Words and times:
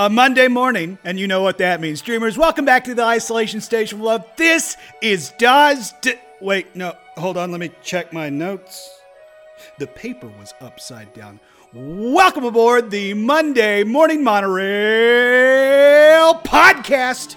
A 0.00 0.08
Monday 0.08 0.48
morning, 0.48 0.96
and 1.04 1.20
you 1.20 1.26
know 1.28 1.42
what 1.42 1.58
that 1.58 1.78
means. 1.78 2.00
Dreamers, 2.00 2.38
welcome 2.38 2.64
back 2.64 2.84
to 2.84 2.94
the 2.94 3.04
Isolation 3.04 3.60
Station 3.60 3.98
of 3.98 4.04
Love. 4.04 4.24
This 4.34 4.78
is 5.02 5.34
Doz. 5.36 5.92
D- 6.00 6.14
Wait, 6.40 6.74
no, 6.74 6.96
hold 7.18 7.36
on, 7.36 7.50
let 7.50 7.60
me 7.60 7.70
check 7.82 8.10
my 8.10 8.30
notes. 8.30 8.98
The 9.78 9.86
paper 9.86 10.28
was 10.38 10.54
upside 10.62 11.12
down. 11.12 11.38
Welcome 11.74 12.44
aboard 12.44 12.90
the 12.90 13.12
Monday 13.12 13.84
Morning 13.84 14.24
Monorail 14.24 14.64
podcast. 16.44 17.36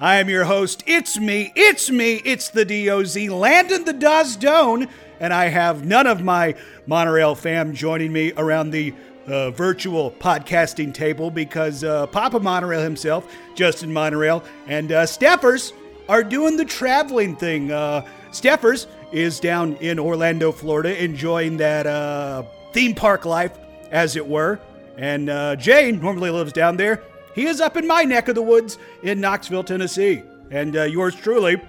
I 0.00 0.16
am 0.16 0.30
your 0.30 0.44
host. 0.44 0.82
It's 0.86 1.18
me. 1.18 1.52
It's 1.54 1.90
me. 1.90 2.22
It's 2.24 2.48
the 2.48 2.64
DOZ, 2.64 3.28
Landon 3.28 3.84
the 3.84 3.92
Dozdone, 3.92 4.88
and 5.20 5.34
I 5.34 5.48
have 5.48 5.84
none 5.84 6.06
of 6.06 6.22
my 6.22 6.54
monorail 6.86 7.34
fam 7.34 7.74
joining 7.74 8.14
me 8.14 8.32
around 8.38 8.70
the 8.70 8.94
uh, 9.26 9.50
virtual 9.50 10.10
podcasting 10.10 10.92
table 10.92 11.30
because 11.30 11.84
uh, 11.84 12.06
Papa 12.08 12.40
Monorail 12.40 12.82
himself, 12.82 13.32
Justin 13.54 13.92
Monorail, 13.92 14.42
and 14.66 14.92
uh, 14.92 15.06
Steffers 15.06 15.72
are 16.08 16.22
doing 16.22 16.56
the 16.56 16.64
traveling 16.64 17.36
thing. 17.36 17.70
Uh, 17.70 18.06
Steffers 18.32 18.86
is 19.12 19.40
down 19.40 19.76
in 19.76 19.98
Orlando, 19.98 20.52
Florida, 20.52 21.02
enjoying 21.02 21.58
that 21.58 21.86
uh, 21.86 22.42
theme 22.72 22.94
park 22.94 23.24
life, 23.24 23.58
as 23.90 24.16
it 24.16 24.26
were. 24.26 24.58
And 24.96 25.30
uh, 25.30 25.56
normally 25.56 26.30
lives 26.30 26.52
down 26.52 26.76
there. 26.76 27.02
He 27.34 27.46
is 27.46 27.60
up 27.60 27.76
in 27.76 27.86
my 27.86 28.04
neck 28.04 28.28
of 28.28 28.34
the 28.34 28.42
woods 28.42 28.78
in 29.02 29.20
Knoxville, 29.20 29.64
Tennessee. 29.64 30.22
And 30.50 30.76
uh, 30.76 30.82
yours 30.84 31.14
truly 31.14 31.60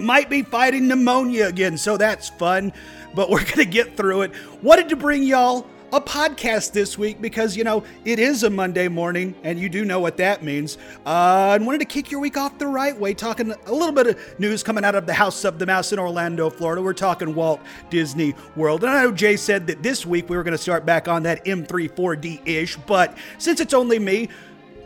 might 0.00 0.28
be 0.28 0.42
fighting 0.42 0.88
pneumonia 0.88 1.46
again, 1.46 1.78
so 1.78 1.96
that's 1.96 2.28
fun. 2.30 2.72
But 3.14 3.30
we're 3.30 3.44
going 3.44 3.58
to 3.58 3.64
get 3.64 3.96
through 3.96 4.22
it. 4.22 4.32
Wanted 4.62 4.88
to 4.88 4.96
bring 4.96 5.22
y'all 5.22 5.66
a 5.92 6.00
podcast 6.00 6.72
this 6.72 6.96
week 6.96 7.20
because, 7.20 7.54
you 7.54 7.64
know, 7.64 7.84
it 8.06 8.18
is 8.18 8.44
a 8.44 8.50
Monday 8.50 8.88
morning 8.88 9.34
and 9.44 9.58
you 9.58 9.68
do 9.68 9.84
know 9.84 10.00
what 10.00 10.16
that 10.16 10.42
means. 10.42 10.78
Uh, 11.04 11.52
and 11.54 11.66
wanted 11.66 11.78
to 11.78 11.84
kick 11.84 12.10
your 12.10 12.18
week 12.18 12.38
off 12.38 12.56
the 12.58 12.66
right 12.66 12.98
way, 12.98 13.12
talking 13.12 13.52
a 13.66 13.72
little 13.72 13.92
bit 13.92 14.06
of 14.06 14.40
news 14.40 14.62
coming 14.62 14.84
out 14.84 14.94
of 14.94 15.06
the 15.06 15.12
House 15.12 15.44
of 15.44 15.58
the 15.58 15.66
Mouse 15.66 15.92
in 15.92 15.98
Orlando, 15.98 16.48
Florida. 16.48 16.80
We're 16.80 16.94
talking 16.94 17.34
Walt 17.34 17.60
Disney 17.90 18.34
World. 18.56 18.84
And 18.84 18.92
I 18.92 19.02
know 19.02 19.12
Jay 19.12 19.36
said 19.36 19.66
that 19.66 19.82
this 19.82 20.06
week 20.06 20.30
we 20.30 20.36
were 20.36 20.42
going 20.42 20.52
to 20.52 20.58
start 20.58 20.86
back 20.86 21.08
on 21.08 21.24
that 21.24 21.44
M34D 21.44 22.40
ish, 22.46 22.76
but 22.76 23.16
since 23.36 23.60
it's 23.60 23.74
only 23.74 23.98
me, 23.98 24.30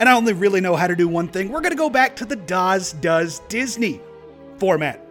and 0.00 0.08
I 0.08 0.12
only 0.14 0.32
really 0.32 0.60
know 0.60 0.74
how 0.74 0.88
to 0.88 0.96
do 0.96 1.06
one 1.06 1.28
thing, 1.28 1.50
we're 1.50 1.60
going 1.60 1.70
to 1.70 1.76
go 1.76 1.88
back 1.88 2.16
to 2.16 2.24
the 2.24 2.36
Doz 2.36 2.94
Does 2.94 3.40
Disney 3.48 4.00
format 4.58 5.05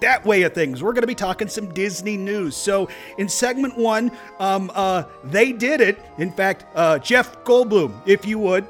that 0.00 0.24
way 0.24 0.42
of 0.42 0.52
things. 0.52 0.82
We're 0.82 0.92
going 0.92 1.02
to 1.02 1.06
be 1.06 1.14
talking 1.14 1.48
some 1.48 1.72
Disney 1.72 2.16
news. 2.16 2.56
So 2.56 2.88
in 3.18 3.28
segment 3.28 3.76
one, 3.76 4.10
um, 4.38 4.70
uh, 4.74 5.04
they 5.24 5.52
did 5.52 5.80
it. 5.80 5.98
In 6.18 6.30
fact, 6.32 6.66
uh, 6.74 6.98
Jeff 6.98 7.44
Goldblum, 7.44 7.94
if 8.06 8.24
you 8.24 8.38
would. 8.38 8.66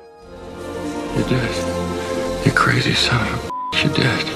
You 1.16 1.25
did. 1.25 2.47
You 2.47 2.53
crazy 2.53 2.94
son 2.94 3.26
of 3.32 3.50
a 3.50 3.56
you 3.82 3.94
did. 3.94 4.26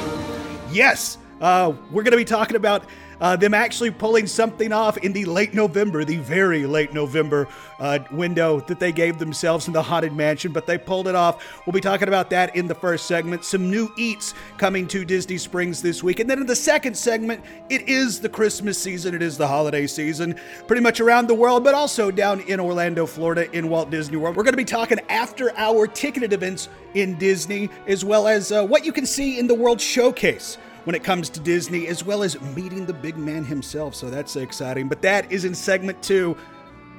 Yes, 0.71 1.19
uh, 1.41 1.73
we're 1.91 2.03
going 2.03 2.13
to 2.13 2.17
be 2.17 2.25
talking 2.25 2.57
about 2.57 2.85
uh, 3.21 3.37
them 3.37 3.55
actually 3.55 3.91
pulling 3.91 4.27
something 4.27 4.73
off 4.73 4.97
in 4.99 5.13
the 5.13 5.25
late 5.25 5.55
November, 5.55 6.05
the 6.05 6.17
very 6.17 6.67
late 6.67 6.93
November 6.93 7.49
uh, 7.79 7.99
window 8.11 8.61
that 8.61 8.81
they 8.81 8.93
gave 8.93 9.19
themselves 9.19 9.67
in 9.67 9.73
the 9.73 9.83
Haunted 9.83 10.13
Mansion, 10.13 10.53
but 10.53 10.67
they 10.67 10.79
pulled 10.79 11.09
it 11.09 11.15
off. 11.15 11.67
We'll 11.67 11.73
be 11.73 11.81
talking 11.81 12.09
about 12.09 12.31
that 12.31 12.55
in 12.57 12.67
the 12.67 12.75
first 12.75 13.07
segment. 13.07 13.45
Some 13.45 13.71
new 13.71 13.91
eats 13.97 14.35
coming 14.59 14.87
to 14.89 15.05
Disney 15.05 15.39
Springs 15.39 15.83
this 15.83 16.03
week. 16.03 16.21
And 16.21 16.29
then 16.29 16.41
in 16.41 16.47
the 16.47 16.57
second 16.57 16.97
segment, 16.97 17.45
it 17.69 17.89
is 17.89 18.21
the 18.21 18.29
Christmas 18.29 18.79
season, 18.79 19.15
it 19.15 19.23
is 19.23 19.37
the 19.37 19.49
holiday 19.49 19.87
season, 19.87 20.35
pretty 20.67 20.83
much 20.83 21.01
around 21.01 21.27
the 21.27 21.35
world, 21.35 21.65
but 21.65 21.75
also 21.75 22.11
down 22.11 22.41
in 22.41 22.61
Orlando, 22.61 23.07
Florida, 23.07 23.51
in 23.53 23.69
Walt 23.69 23.91
Disney 23.91 24.17
World. 24.17 24.37
We're 24.37 24.45
going 24.45 24.53
to 24.53 24.59
be 24.59 24.65
talking 24.65 24.99
after 25.09 25.57
hour 25.57 25.87
ticketed 25.87 26.33
events 26.33 26.69
in 26.95 27.19
Disney, 27.19 27.71
as 27.87 28.05
well 28.05 28.27
as 28.27 28.53
uh, 28.53 28.65
what 28.65 28.85
you 28.85 28.93
can 28.93 29.07
see 29.07 29.39
in 29.39 29.47
the 29.47 29.55
World 29.55 29.81
Showcase 29.81 30.59
when 30.85 30.95
it 30.95 31.05
comes 31.05 31.29
to 31.31 31.41
Disney, 31.41 31.87
as 31.89 32.05
well 32.05 32.23
as 32.23 32.41
meeting 32.57 32.87
the 32.87 32.93
big 32.93 33.17
man 33.17 33.45
himself. 33.45 33.95
So 33.95 34.11
that's 34.11 34.37
exciting. 34.37 34.89
But 34.89 35.03
that 35.03 35.31
is 35.31 35.45
in 35.45 35.55
segment 35.55 36.03
two. 36.03 36.37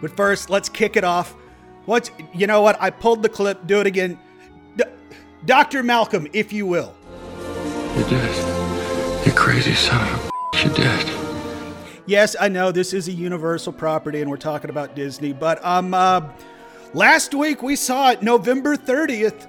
But 0.02 0.16
first, 0.16 0.50
let's 0.50 0.69
kick 0.69 0.96
it 0.96 1.03
off. 1.03 1.36
What 1.86 2.12
you 2.34 2.47
know? 2.47 2.62
What 2.62 2.81
I 2.81 2.90
pulled 2.90 3.24
the 3.24 3.30
clip. 3.30 3.66
Do 3.68 3.80
it 3.80 3.88
again, 3.88 4.20
D- 4.75 4.84
Doctor 5.46 5.84
Malcolm, 5.84 6.28
if 6.34 6.53
you 6.53 6.66
will. 6.66 6.94
You 7.97 8.03
did. 8.06 9.25
You 9.25 9.31
crazy 9.34 9.74
son 9.74 10.02
of 10.14 10.28
a 10.28 10.58
you 10.64 10.74
did. 10.74 11.09
Yes, 12.06 12.36
I 12.40 12.47
know 12.50 12.72
this 12.72 12.94
is 12.94 13.08
a 13.08 13.12
Universal 13.12 13.74
property, 13.74 14.22
and 14.22 14.30
we're 14.30 14.38
talking 14.38 14.70
about 14.70 14.96
Disney. 14.96 15.34
But 15.34 15.64
um, 15.66 15.94
uh, 15.94 16.22
last 16.94 17.34
week 17.34 17.62
we 17.62 17.75
saw 17.75 18.12
it, 18.12 18.22
November 18.22 18.75
thirtieth 18.75 19.47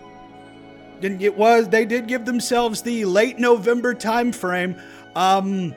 and 1.04 1.22
it 1.22 1.36
was 1.36 1.68
they 1.68 1.84
did 1.84 2.06
give 2.06 2.24
themselves 2.24 2.82
the 2.82 3.04
late 3.04 3.38
November 3.38 3.94
time 3.94 4.32
frame. 4.32 4.76
Um, 5.14 5.74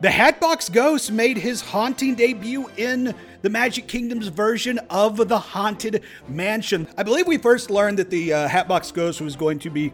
the 0.00 0.10
Hatbox 0.10 0.68
Ghost 0.68 1.12
made 1.12 1.38
his 1.38 1.60
haunting 1.60 2.14
debut 2.14 2.68
in 2.76 3.14
the 3.42 3.50
Magic 3.50 3.86
Kingdom's 3.86 4.28
version 4.28 4.78
of 4.90 5.28
the 5.28 5.38
Haunted 5.38 6.02
Mansion. 6.28 6.88
I 6.98 7.02
believe 7.02 7.26
we 7.26 7.38
first 7.38 7.70
learned 7.70 7.98
that 7.98 8.10
the 8.10 8.32
uh, 8.32 8.48
Hatbox 8.48 8.90
Ghost 8.90 9.20
was 9.20 9.36
going 9.36 9.58
to 9.60 9.70
be 9.70 9.92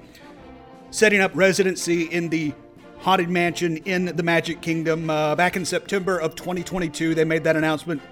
setting 0.91 1.21
up 1.21 1.31
residency 1.35 2.05
in 2.05 2.29
the 2.29 2.53
Haunted 3.01 3.31
Mansion 3.31 3.77
in 3.79 4.07
the 4.17 4.23
Magic 4.23 4.61
Kingdom 4.61 5.09
uh, 5.09 5.35
back 5.35 5.57
in 5.57 5.65
September 5.65 6.19
of 6.19 6.35
2022. 6.35 7.15
They 7.15 7.25
made 7.25 7.45
that 7.45 7.57
announcement 7.57 8.03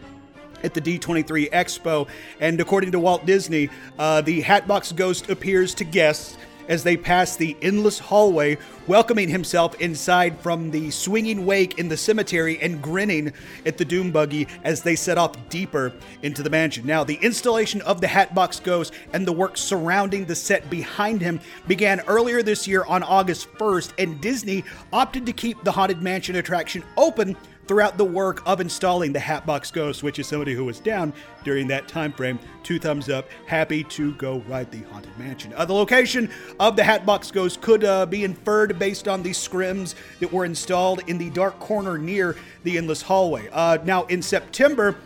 at 0.63 0.75
the 0.75 0.81
D23 0.81 1.51
Expo. 1.51 2.09
And 2.41 2.61
according 2.61 2.93
to 2.93 3.01
Walt 3.01 3.27
Disney, 3.27 3.71
uh, 3.99 4.21
the 4.21 4.41
Hatbox 4.41 4.93
Ghost 4.93 5.31
appears 5.31 5.75
to 5.75 5.85
guests 5.85 6.37
as 6.69 6.85
they 6.85 6.97
pass 6.97 7.35
the 7.35 7.57
endless 7.63 7.99
hallway, 7.99 8.59
welcoming 8.87 9.29
himself 9.29 9.81
inside 9.81 10.39
from 10.41 10.71
the 10.71 10.91
swinging 10.91 11.45
wake 11.45 11.79
in 11.79 11.89
the 11.89 11.97
cemetery 11.97 12.59
and 12.61 12.81
grinning 12.81 13.33
at 13.67 13.79
the 13.79 13.85
Doom 13.85 14.13
Buggy 14.13 14.47
as 14.63 14.83
they 14.83 14.95
set 14.95 15.19
off 15.19 15.49
deeper 15.49 15.93
into 16.23 16.43
the 16.43 16.51
mansion. 16.51 16.87
Now, 16.87 17.05
the 17.05 17.19
installation 17.23 17.81
of 17.83 18.01
the 18.01 18.07
Hatbox 18.07 18.61
Ghost 18.61 18.93
and 19.13 19.27
the 19.27 19.33
work 19.33 19.57
surrounding 19.57 20.27
the 20.27 20.37
set 20.37 20.69
behind 20.71 21.21
him 21.21 21.41
began 21.67 22.01
earlier 22.07 22.43
this 22.43 22.69
year 22.69 22.85
on 22.85 23.03
August 23.03 23.51
1st, 23.55 23.93
and 23.99 24.21
Disney 24.21 24.63
opted 24.93 25.27
to 25.27 25.33
keep 25.33 25.63
the 25.65 25.73
Haunted 25.73 26.03
Mansion 26.03 26.37
attraction 26.37 26.85
open 26.97 27.37
throughout 27.69 27.99
the 27.99 28.05
work 28.05 28.43
of 28.47 28.61
installing 28.61 29.13
the 29.13 29.21
Hatbox 29.21 29.71
Ghost, 29.71 30.03
which 30.03 30.19
is 30.19 30.27
somebody 30.27 30.55
who 30.55 30.65
was 30.65 30.81
down 30.81 31.13
during 31.45 31.69
that 31.69 31.87
time 31.87 32.13
frame. 32.13 32.39
Two 32.63 32.79
thumbs 32.79 33.09
up, 33.09 33.29
happy 33.47 33.85
to 33.85 34.15
go 34.15 34.39
ride 34.49 34.71
the 34.73 34.83
Haunted 34.91 35.17
Mansion. 35.19 35.53
Uh, 35.55 35.65
the 35.65 35.75
location 35.75 36.31
of 36.59 36.75
the 36.75 36.83
Hatbox 36.83 37.31
Ghost 37.31 37.61
could 37.61 37.85
uh, 37.85 38.07
be 38.07 38.25
inferred 38.25 38.79
based 38.79 39.07
on 39.07 39.23
the 39.23 39.31
scrims 39.31 39.95
that 40.21 40.33
were 40.33 40.47
installed 40.47 41.03
in 41.07 41.19
the 41.19 41.31
dark 41.31 41.61
corner 41.61 41.99
near 41.99 42.37
the 42.65 42.79
Endless 42.79 43.03
Hallway. 43.03 43.49
Uh, 43.53 43.79
now, 43.85 44.05
in 44.07 44.23
September, 44.23 44.97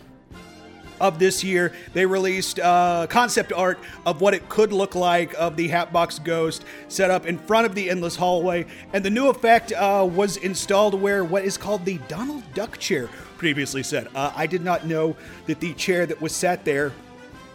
of 1.02 1.18
this 1.18 1.42
year, 1.42 1.72
they 1.92 2.06
released 2.06 2.60
uh, 2.60 3.08
concept 3.10 3.52
art 3.52 3.80
of 4.06 4.20
what 4.20 4.34
it 4.34 4.48
could 4.48 4.72
look 4.72 4.94
like 4.94 5.34
of 5.34 5.56
the 5.56 5.66
Hatbox 5.66 6.20
Ghost 6.20 6.64
set 6.86 7.10
up 7.10 7.26
in 7.26 7.36
front 7.36 7.66
of 7.66 7.74
the 7.74 7.90
endless 7.90 8.14
hallway, 8.14 8.64
and 8.92 9.04
the 9.04 9.10
new 9.10 9.28
effect 9.28 9.72
uh, 9.72 10.08
was 10.08 10.36
installed 10.38 10.94
where 10.94 11.24
what 11.24 11.44
is 11.44 11.58
called 11.58 11.84
the 11.84 11.98
Donald 12.06 12.44
Duck 12.54 12.78
chair 12.78 13.08
previously 13.36 13.82
said. 13.82 14.08
Uh, 14.14 14.32
I 14.36 14.46
did 14.46 14.62
not 14.62 14.86
know 14.86 15.16
that 15.46 15.58
the 15.58 15.74
chair 15.74 16.06
that 16.06 16.22
was 16.22 16.34
sat 16.34 16.64
there 16.64 16.92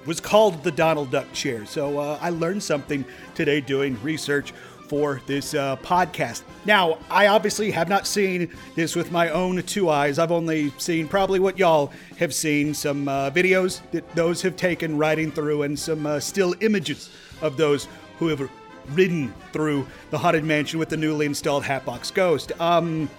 was 0.05 0.19
called 0.19 0.63
the 0.63 0.71
Donald 0.71 1.09
Duck 1.09 1.31
chair, 1.31 1.65
so 1.65 1.97
uh, 2.00 2.19
I 2.21 2.31
learned 2.31 2.61
something 2.61 3.05
today 3.33 3.61
doing 3.61 3.97
research 4.03 4.53
for 4.88 5.22
this 5.25 5.54
uh, 5.54 5.75
podcast. 5.78 6.44
Now, 6.66 7.00
I 7.10 7.28
obviously 7.28 7.72
have 7.72 7.89
not 7.89 8.07
seen 8.07 8.50
this 8.75 8.95
with 8.95 9.12
my 9.12 9.30
own 9.30 9.62
two 9.63 9.89
eyes. 9.89 10.19
I've 10.19 10.31
only 10.31 10.72
seen 10.78 11.07
probably 11.07 11.39
what 11.39 11.57
y'all 11.57 11.92
have 12.18 12.34
seen 12.34 12.74
some 12.74 13.07
uh, 13.07 13.31
videos 13.31 13.81
that 13.92 14.10
those 14.16 14.42
have 14.42 14.56
taken 14.56 14.98
riding 14.98 15.31
through 15.31 15.63
and 15.63 15.78
some 15.78 16.06
uh, 16.06 16.19
still 16.19 16.56
images 16.62 17.10
of 17.42 17.57
those 17.57 17.88
who 18.19 18.28
have 18.28 18.50
ridden 18.94 19.34
through 19.51 19.86
the 20.12 20.18
Haunted 20.18 20.44
Mansion 20.44 20.80
with 20.80 20.89
the 20.89 20.98
newly 20.98 21.25
installed 21.25 21.63
Hatbox 21.63 22.12
Ghost. 22.12 22.51
Um, 22.60 23.10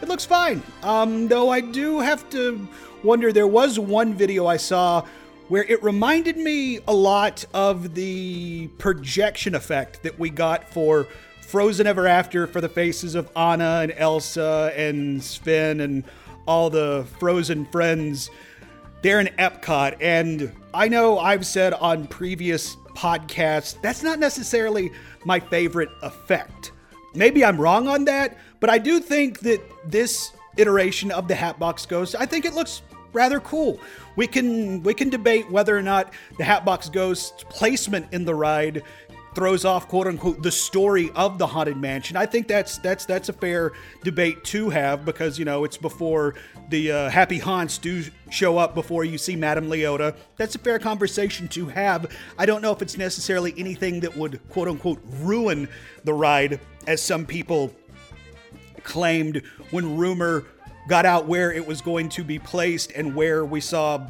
it 0.00 0.08
looks 0.08 0.24
fine. 0.24 0.62
Um, 0.82 1.28
though 1.28 1.50
I 1.50 1.60
do 1.60 2.00
have 2.00 2.28
to 2.30 2.66
wonder, 3.02 3.32
there 3.32 3.46
was 3.46 3.78
one 3.78 4.14
video 4.14 4.46
I 4.46 4.56
saw 4.56 5.04
where 5.48 5.64
it 5.64 5.82
reminded 5.82 6.36
me 6.36 6.80
a 6.88 6.94
lot 6.94 7.44
of 7.52 7.94
the 7.94 8.68
projection 8.78 9.54
effect 9.54 10.02
that 10.02 10.18
we 10.18 10.30
got 10.30 10.68
for 10.72 11.06
Frozen 11.42 11.86
Ever 11.86 12.06
After 12.06 12.46
for 12.46 12.60
the 12.60 12.68
faces 12.68 13.14
of 13.14 13.30
Anna 13.36 13.80
and 13.82 13.92
Elsa 13.96 14.72
and 14.76 15.22
Sven 15.22 15.80
and 15.80 16.04
all 16.46 16.70
the 16.70 17.06
Frozen 17.18 17.66
friends. 17.66 18.30
They're 19.02 19.20
in 19.20 19.28
Epcot. 19.38 19.96
And 20.00 20.52
I 20.72 20.88
know 20.88 21.18
I've 21.18 21.46
said 21.46 21.74
on 21.74 22.06
previous 22.06 22.76
podcasts 22.94 23.80
that's 23.82 24.02
not 24.02 24.18
necessarily 24.18 24.90
my 25.24 25.40
favorite 25.40 25.90
effect. 26.02 26.72
Maybe 27.14 27.44
I'm 27.44 27.60
wrong 27.60 27.86
on 27.86 28.04
that, 28.06 28.38
but 28.60 28.70
I 28.70 28.78
do 28.78 28.98
think 28.98 29.40
that 29.40 29.60
this 29.84 30.32
iteration 30.56 31.10
of 31.10 31.28
the 31.28 31.34
Hatbox 31.34 31.86
Ghost, 31.86 32.14
I 32.18 32.26
think 32.26 32.44
it 32.44 32.54
looks 32.54 32.82
rather 33.14 33.40
cool. 33.40 33.80
We 34.16 34.26
can 34.26 34.82
we 34.82 34.92
can 34.92 35.08
debate 35.08 35.50
whether 35.50 35.76
or 35.76 35.82
not 35.82 36.12
the 36.36 36.44
Hatbox 36.44 36.90
Ghost 36.90 37.46
placement 37.48 38.12
in 38.12 38.24
the 38.24 38.34
ride 38.34 38.82
throws 39.34 39.64
off 39.64 39.88
quote 39.88 40.06
unquote 40.06 40.42
the 40.42 40.50
story 40.50 41.10
of 41.14 41.38
the 41.38 41.46
haunted 41.46 41.76
mansion. 41.76 42.16
I 42.16 42.26
think 42.26 42.46
that's 42.46 42.78
that's 42.78 43.04
that's 43.04 43.28
a 43.28 43.32
fair 43.32 43.72
debate 44.02 44.44
to 44.44 44.70
have 44.70 45.04
because 45.04 45.38
you 45.38 45.44
know 45.44 45.64
it's 45.64 45.76
before 45.76 46.34
the 46.68 46.92
uh, 46.92 47.10
happy 47.10 47.38
haunts 47.38 47.78
do 47.78 48.04
show 48.30 48.58
up 48.58 48.74
before 48.74 49.04
you 49.04 49.18
see 49.18 49.36
Madame 49.36 49.68
Leota. 49.68 50.16
That's 50.36 50.54
a 50.54 50.58
fair 50.58 50.78
conversation 50.78 51.48
to 51.48 51.66
have. 51.66 52.14
I 52.38 52.46
don't 52.46 52.62
know 52.62 52.72
if 52.72 52.82
it's 52.82 52.96
necessarily 52.96 53.54
anything 53.56 54.00
that 54.00 54.16
would 54.16 54.40
quote 54.50 54.68
unquote 54.68 55.00
ruin 55.20 55.68
the 56.04 56.14
ride, 56.14 56.60
as 56.86 57.02
some 57.02 57.26
people 57.26 57.74
claimed 58.84 59.42
when 59.70 59.96
rumor 59.96 60.44
got 60.88 61.06
out 61.06 61.26
where 61.26 61.52
it 61.52 61.66
was 61.66 61.80
going 61.80 62.08
to 62.10 62.24
be 62.24 62.38
placed 62.38 62.92
and 62.92 63.14
where 63.14 63.44
we 63.44 63.60
saw 63.60 64.06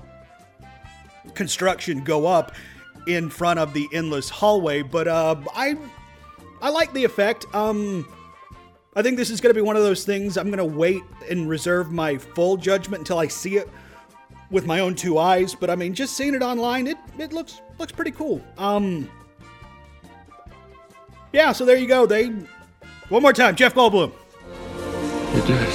construction 1.34 2.02
go 2.02 2.26
up 2.26 2.52
in 3.06 3.28
front 3.28 3.58
of 3.58 3.74
the 3.74 3.88
endless 3.92 4.28
hallway. 4.28 4.82
But 4.82 5.08
uh, 5.08 5.36
I 5.54 5.76
I 6.60 6.70
like 6.70 6.92
the 6.92 7.04
effect. 7.04 7.46
Um, 7.54 8.06
I 8.96 9.02
think 9.02 9.16
this 9.16 9.30
is 9.30 9.40
going 9.40 9.50
to 9.50 9.58
be 9.58 9.64
one 9.64 9.76
of 9.76 9.82
those 9.82 10.04
things. 10.04 10.36
I'm 10.36 10.46
going 10.46 10.58
to 10.58 10.64
wait 10.64 11.02
and 11.28 11.48
reserve 11.48 11.90
my 11.90 12.16
full 12.16 12.56
judgment 12.56 13.00
until 13.00 13.18
I 13.18 13.26
see 13.26 13.56
it 13.56 13.68
with 14.50 14.66
my 14.66 14.80
own 14.80 14.94
two 14.94 15.18
eyes. 15.18 15.54
But 15.54 15.68
I 15.70 15.76
mean, 15.76 15.94
just 15.94 16.16
seeing 16.16 16.34
it 16.34 16.42
online, 16.42 16.86
it 16.86 16.98
it 17.18 17.32
looks 17.32 17.60
looks 17.78 17.92
pretty 17.92 18.12
cool. 18.12 18.40
Um, 18.58 19.10
yeah. 21.32 21.52
So 21.52 21.64
there 21.64 21.76
you 21.76 21.86
go. 21.88 22.06
They 22.06 22.28
one 23.08 23.22
more 23.22 23.32
time, 23.32 23.56
Jeff 23.56 23.74
Goldblum. 23.74 24.12
You 25.34 25.42
did. 25.42 25.73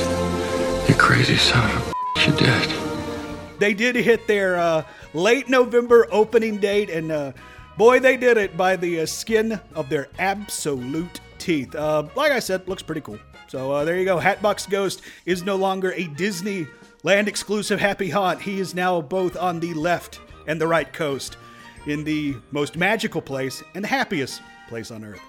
You 0.90 0.96
crazy 0.96 1.38
son 1.38 1.70
of 1.78 1.94
a 2.18 2.26
you 2.26 2.36
did. 2.36 3.60
They 3.60 3.76
did 3.76 3.96
hit 3.96 4.26
their 4.26 4.58
uh, 4.58 4.84
late 5.14 5.48
November 5.48 6.08
opening 6.10 6.58
date, 6.58 6.90
and 6.90 7.12
uh, 7.12 7.34
boy, 7.78 8.00
they 8.00 8.18
did 8.18 8.38
it 8.38 8.58
by 8.58 8.76
the 8.76 9.02
uh, 9.02 9.06
skin 9.06 9.62
of 9.76 9.88
their 9.88 10.08
absolute 10.18 11.22
teeth. 11.38 11.76
Uh, 11.76 12.08
like 12.16 12.32
I 12.32 12.40
said, 12.40 12.68
looks 12.68 12.82
pretty 12.82 13.02
cool. 13.02 13.20
So 13.50 13.72
uh, 13.72 13.86
there 13.86 14.00
you 14.00 14.04
go. 14.04 14.18
Hatbox 14.18 14.66
Ghost 14.66 15.04
is 15.28 15.44
no 15.44 15.58
longer 15.58 15.92
a 15.92 16.06
Disney 16.06 16.66
land 17.04 17.28
exclusive 17.28 17.80
happy 17.80 18.10
haunt. 18.10 18.42
He 18.42 18.60
is 18.60 18.74
now 18.74 19.00
both 19.00 19.38
on 19.38 19.60
the 19.60 19.76
left 19.76 20.20
and 20.48 20.60
the 20.60 20.66
right 20.66 20.92
coast 20.92 21.38
in 21.86 22.04
the 22.04 22.36
most 22.50 22.78
magical 22.78 23.22
place 23.22 23.62
and 23.76 23.84
the 23.84 23.90
happiest 23.90 24.42
place 24.68 24.90
on 24.90 25.06
earth. 25.06 25.22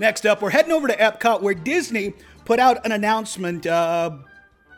Next 0.00 0.26
up, 0.26 0.42
we're 0.42 0.50
heading 0.50 0.72
over 0.72 0.88
to 0.88 0.96
Epcot 0.96 1.40
where 1.40 1.54
Disney 1.54 2.14
put 2.44 2.58
out 2.58 2.84
an 2.84 2.90
announcement 2.90 3.64
uh, 3.64 4.16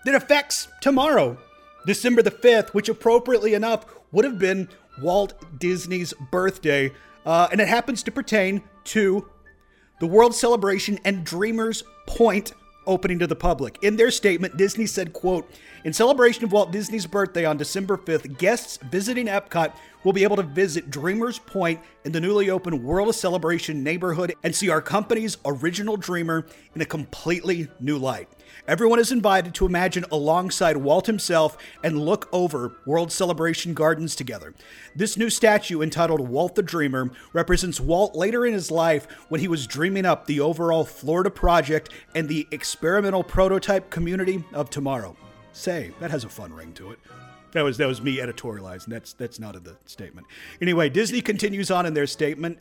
that 0.06 0.14
affects 0.14 0.68
tomorrow, 0.80 1.36
December 1.84 2.22
the 2.22 2.30
5th, 2.30 2.70
which 2.70 2.88
appropriately 2.88 3.54
enough 3.54 3.84
would 4.12 4.24
have 4.24 4.38
been 4.38 4.68
Walt 5.02 5.34
Disney's 5.58 6.14
birthday. 6.30 6.92
Uh, 7.24 7.48
and 7.50 7.60
it 7.60 7.66
happens 7.66 8.04
to 8.04 8.12
pertain 8.12 8.62
to 8.84 9.28
the 9.98 10.06
World 10.06 10.32
Celebration 10.32 11.00
and 11.04 11.24
Dreamers 11.24 11.82
Point 12.06 12.52
opening 12.86 13.18
to 13.18 13.26
the 13.26 13.34
public. 13.34 13.78
In 13.82 13.96
their 13.96 14.12
statement, 14.12 14.56
Disney 14.56 14.86
said, 14.86 15.12
quote, 15.12 15.50
in 15.84 15.92
celebration 15.92 16.44
of 16.44 16.52
Walt 16.52 16.70
Disney's 16.70 17.06
birthday 17.06 17.44
on 17.44 17.56
December 17.56 17.96
5th, 17.96 18.38
guests 18.38 18.78
visiting 18.90 19.26
Epcot 19.26 19.72
will 20.04 20.12
be 20.12 20.22
able 20.22 20.36
to 20.36 20.44
visit 20.44 20.88
Dreamers 20.88 21.40
Point 21.40 21.80
in 22.04 22.12
the 22.12 22.20
newly 22.20 22.48
opened 22.48 22.84
World 22.84 23.08
of 23.08 23.16
Celebration 23.16 23.82
neighborhood 23.82 24.34
and 24.44 24.54
see 24.54 24.68
our 24.68 24.80
company's 24.80 25.36
original 25.44 25.96
dreamer 25.96 26.46
in 26.76 26.80
a 26.80 26.86
completely 26.86 27.66
new 27.80 27.98
light. 27.98 28.28
Everyone 28.66 28.98
is 28.98 29.12
invited 29.12 29.54
to 29.54 29.66
imagine 29.66 30.04
alongside 30.10 30.76
Walt 30.76 31.06
himself 31.06 31.56
and 31.82 32.00
look 32.00 32.28
over 32.32 32.72
World 32.84 33.12
Celebration 33.12 33.74
Gardens 33.74 34.16
together. 34.16 34.54
This 34.94 35.16
new 35.16 35.30
statue, 35.30 35.82
entitled 35.82 36.20
Walt 36.20 36.54
the 36.54 36.62
Dreamer, 36.62 37.10
represents 37.32 37.80
Walt 37.80 38.16
later 38.16 38.44
in 38.44 38.52
his 38.52 38.70
life 38.70 39.06
when 39.28 39.40
he 39.40 39.48
was 39.48 39.66
dreaming 39.66 40.04
up 40.04 40.26
the 40.26 40.40
overall 40.40 40.84
Florida 40.84 41.30
project 41.30 41.90
and 42.14 42.28
the 42.28 42.48
experimental 42.50 43.22
prototype 43.22 43.90
community 43.90 44.44
of 44.52 44.70
tomorrow. 44.70 45.16
Say, 45.52 45.92
that 46.00 46.10
has 46.10 46.24
a 46.24 46.28
fun 46.28 46.52
ring 46.52 46.72
to 46.74 46.90
it. 46.90 46.98
That 47.52 47.62
was 47.62 47.78
that 47.78 47.88
was 47.88 48.02
me 48.02 48.18
editorializing. 48.18 48.88
That's 48.88 49.14
that's 49.14 49.38
not 49.38 49.56
in 49.56 49.62
the 49.62 49.76
statement. 49.86 50.26
Anyway, 50.60 50.90
Disney 50.90 51.22
continues 51.22 51.70
on 51.70 51.86
in 51.86 51.94
their 51.94 52.06
statement. 52.06 52.58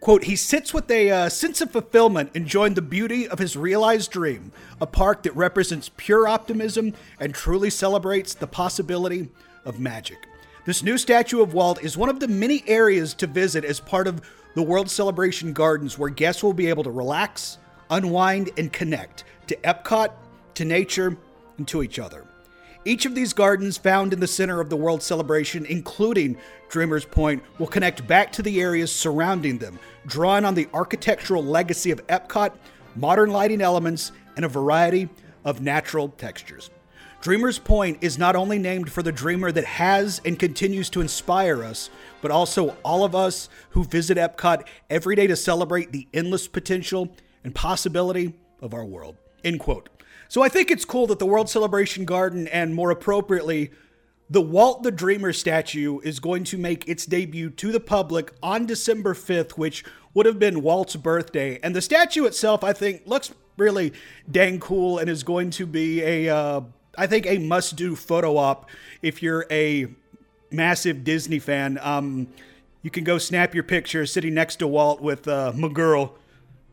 Quote, 0.00 0.24
he 0.24 0.36
sits 0.36 0.72
with 0.72 0.90
a 0.90 1.10
uh, 1.10 1.28
sense 1.28 1.60
of 1.60 1.72
fulfillment, 1.72 2.30
enjoying 2.34 2.74
the 2.74 2.82
beauty 2.82 3.26
of 3.26 3.38
his 3.38 3.56
realized 3.56 4.10
dream, 4.10 4.52
a 4.80 4.86
park 4.86 5.22
that 5.22 5.34
represents 5.34 5.90
pure 5.96 6.28
optimism 6.28 6.92
and 7.18 7.34
truly 7.34 7.70
celebrates 7.70 8.34
the 8.34 8.46
possibility 8.46 9.28
of 9.64 9.80
magic. 9.80 10.18
This 10.64 10.82
new 10.82 10.98
statue 10.98 11.42
of 11.42 11.54
Walt 11.54 11.82
is 11.82 11.96
one 11.96 12.08
of 12.08 12.20
the 12.20 12.28
many 12.28 12.62
areas 12.66 13.14
to 13.14 13.26
visit 13.26 13.64
as 13.64 13.80
part 13.80 14.06
of 14.06 14.20
the 14.54 14.62
World 14.62 14.90
Celebration 14.90 15.52
Gardens 15.52 15.98
where 15.98 16.10
guests 16.10 16.42
will 16.42 16.52
be 16.52 16.68
able 16.68 16.84
to 16.84 16.90
relax, 16.90 17.58
unwind, 17.90 18.50
and 18.56 18.72
connect 18.72 19.24
to 19.46 19.56
Epcot, 19.56 20.12
to 20.54 20.64
nature, 20.64 21.16
and 21.58 21.68
to 21.68 21.82
each 21.82 21.98
other. 21.98 22.26
Each 22.86 23.04
of 23.04 23.16
these 23.16 23.32
gardens 23.32 23.76
found 23.76 24.12
in 24.12 24.20
the 24.20 24.28
center 24.28 24.60
of 24.60 24.70
the 24.70 24.76
World 24.76 25.02
Celebration, 25.02 25.66
including 25.66 26.36
Dreamers 26.68 27.04
Point, 27.04 27.42
will 27.58 27.66
connect 27.66 28.06
back 28.06 28.30
to 28.30 28.42
the 28.42 28.60
areas 28.60 28.94
surrounding 28.94 29.58
them, 29.58 29.80
drawing 30.06 30.44
on 30.44 30.54
the 30.54 30.68
architectural 30.72 31.42
legacy 31.42 31.90
of 31.90 32.06
Epcot, 32.06 32.52
modern 32.94 33.30
lighting 33.30 33.60
elements, 33.60 34.12
and 34.36 34.44
a 34.44 34.48
variety 34.48 35.08
of 35.44 35.60
natural 35.60 36.10
textures. 36.10 36.70
Dreamers 37.22 37.58
Point 37.58 37.98
is 38.02 38.18
not 38.18 38.36
only 38.36 38.56
named 38.56 38.92
for 38.92 39.02
the 39.02 39.10
dreamer 39.10 39.50
that 39.50 39.64
has 39.64 40.20
and 40.24 40.38
continues 40.38 40.88
to 40.90 41.00
inspire 41.00 41.64
us, 41.64 41.90
but 42.22 42.30
also 42.30 42.76
all 42.84 43.02
of 43.02 43.16
us 43.16 43.48
who 43.70 43.82
visit 43.82 44.16
Epcot 44.16 44.64
every 44.90 45.16
day 45.16 45.26
to 45.26 45.34
celebrate 45.34 45.90
the 45.90 46.06
endless 46.14 46.46
potential 46.46 47.12
and 47.42 47.52
possibility 47.52 48.34
of 48.62 48.74
our 48.74 48.84
world. 48.84 49.16
End 49.42 49.58
quote. 49.58 49.95
So 50.28 50.42
I 50.42 50.48
think 50.48 50.70
it's 50.70 50.84
cool 50.84 51.06
that 51.08 51.18
the 51.18 51.26
World 51.26 51.48
Celebration 51.48 52.04
Garden 52.04 52.48
and 52.48 52.74
more 52.74 52.90
appropriately, 52.90 53.70
the 54.28 54.40
Walt 54.40 54.82
the 54.82 54.90
Dreamer 54.90 55.32
statue 55.32 56.00
is 56.00 56.18
going 56.18 56.44
to 56.44 56.58
make 56.58 56.88
its 56.88 57.06
debut 57.06 57.50
to 57.50 57.70
the 57.70 57.80
public 57.80 58.32
on 58.42 58.66
December 58.66 59.14
5th, 59.14 59.52
which 59.52 59.84
would 60.14 60.26
have 60.26 60.38
been 60.38 60.62
Walt's 60.62 60.96
birthday. 60.96 61.60
And 61.62 61.76
the 61.76 61.82
statue 61.82 62.24
itself, 62.24 62.64
I 62.64 62.72
think, 62.72 63.02
looks 63.06 63.32
really 63.56 63.92
dang 64.30 64.58
cool 64.58 64.98
and 64.98 65.08
is 65.08 65.22
going 65.22 65.50
to 65.50 65.66
be 65.66 66.02
a, 66.02 66.34
uh, 66.34 66.60
I 66.98 67.06
think, 67.06 67.26
a 67.26 67.38
must 67.38 67.76
do 67.76 67.94
photo 67.94 68.36
op 68.36 68.68
if 69.02 69.22
you're 69.22 69.46
a 69.50 69.86
massive 70.50 71.04
Disney 71.04 71.38
fan. 71.38 71.78
Um, 71.80 72.28
you 72.82 72.90
can 72.90 73.04
go 73.04 73.18
snap 73.18 73.54
your 73.54 73.64
picture 73.64 74.06
sitting 74.06 74.34
next 74.34 74.56
to 74.56 74.66
Walt 74.66 75.00
with 75.00 75.28
uh, 75.28 75.52
my 75.54 75.68
girl 75.68 76.16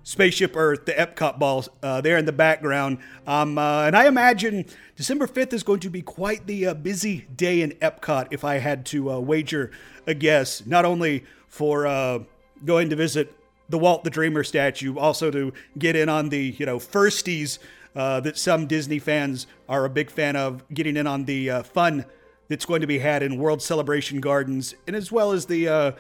Spaceship 0.03 0.55
Earth, 0.55 0.85
the 0.85 0.91
Epcot 0.91 1.39
balls 1.39 1.69
uh, 1.81 2.01
there 2.01 2.17
in 2.17 2.25
the 2.25 2.33
background. 2.33 2.99
Um, 3.25 3.57
uh, 3.57 3.85
and 3.85 3.95
I 3.95 4.07
imagine 4.07 4.65
December 4.97 5.27
5th 5.27 5.53
is 5.53 5.63
going 5.63 5.79
to 5.79 5.89
be 5.89 6.01
quite 6.01 6.45
the 6.45 6.67
uh, 6.67 6.73
busy 6.73 7.25
day 7.35 7.61
in 7.61 7.71
Epcot 7.73 8.27
if 8.31 8.43
I 8.43 8.57
had 8.57 8.85
to 8.87 9.11
uh, 9.11 9.19
wager 9.19 9.71
a 10.05 10.13
guess, 10.13 10.65
not 10.65 10.83
only 10.83 11.23
for 11.47 11.87
uh, 11.87 12.19
going 12.65 12.89
to 12.89 12.95
visit 12.97 13.33
the 13.69 13.77
Walt 13.77 14.03
the 14.03 14.09
Dreamer 14.09 14.43
statue, 14.43 14.97
also 14.97 15.31
to 15.31 15.53
get 15.77 15.95
in 15.95 16.09
on 16.09 16.29
the, 16.29 16.53
you 16.57 16.65
know, 16.65 16.79
firsties 16.79 17.59
uh, 17.95 18.19
that 18.19 18.37
some 18.37 18.67
Disney 18.67 18.99
fans 18.99 19.47
are 19.69 19.85
a 19.85 19.89
big 19.89 20.11
fan 20.11 20.35
of, 20.35 20.67
getting 20.73 20.97
in 20.97 21.07
on 21.07 21.23
the 21.25 21.63
fun 21.63 22.05
that's 22.49 22.65
going 22.65 22.81
to 22.81 22.87
be 22.87 22.99
had 22.99 23.23
in 23.23 23.37
World 23.37 23.61
Celebration 23.61 24.19
Gardens, 24.19 24.75
and 24.85 24.97
as 24.97 25.11
well 25.13 25.31
as 25.31 25.45
the 25.45 25.95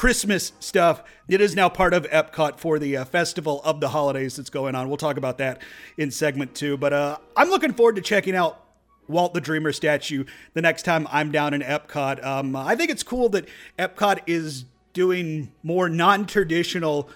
Christmas 0.00 0.52
stuff. 0.60 1.02
It 1.28 1.42
is 1.42 1.54
now 1.54 1.68
part 1.68 1.92
of 1.92 2.04
Epcot 2.04 2.58
for 2.58 2.78
the 2.78 2.96
uh, 2.96 3.04
festival 3.04 3.60
of 3.64 3.80
the 3.80 3.90
holidays 3.90 4.34
that's 4.34 4.48
going 4.48 4.74
on. 4.74 4.88
We'll 4.88 4.96
talk 4.96 5.18
about 5.18 5.36
that 5.36 5.60
in 5.98 6.10
segment 6.10 6.54
two. 6.54 6.78
But 6.78 6.94
uh, 6.94 7.18
I'm 7.36 7.50
looking 7.50 7.74
forward 7.74 7.96
to 7.96 8.00
checking 8.00 8.34
out 8.34 8.64
Walt 9.08 9.34
the 9.34 9.42
Dreamer 9.42 9.72
statue 9.72 10.24
the 10.54 10.62
next 10.62 10.84
time 10.84 11.06
I'm 11.10 11.30
down 11.30 11.52
in 11.52 11.60
Epcot. 11.60 12.24
Um, 12.24 12.56
I 12.56 12.76
think 12.76 12.90
it's 12.90 13.02
cool 13.02 13.28
that 13.28 13.46
Epcot 13.78 14.20
is 14.26 14.64
doing 14.94 15.52
more 15.62 15.90
non 15.90 16.24
traditional 16.24 17.10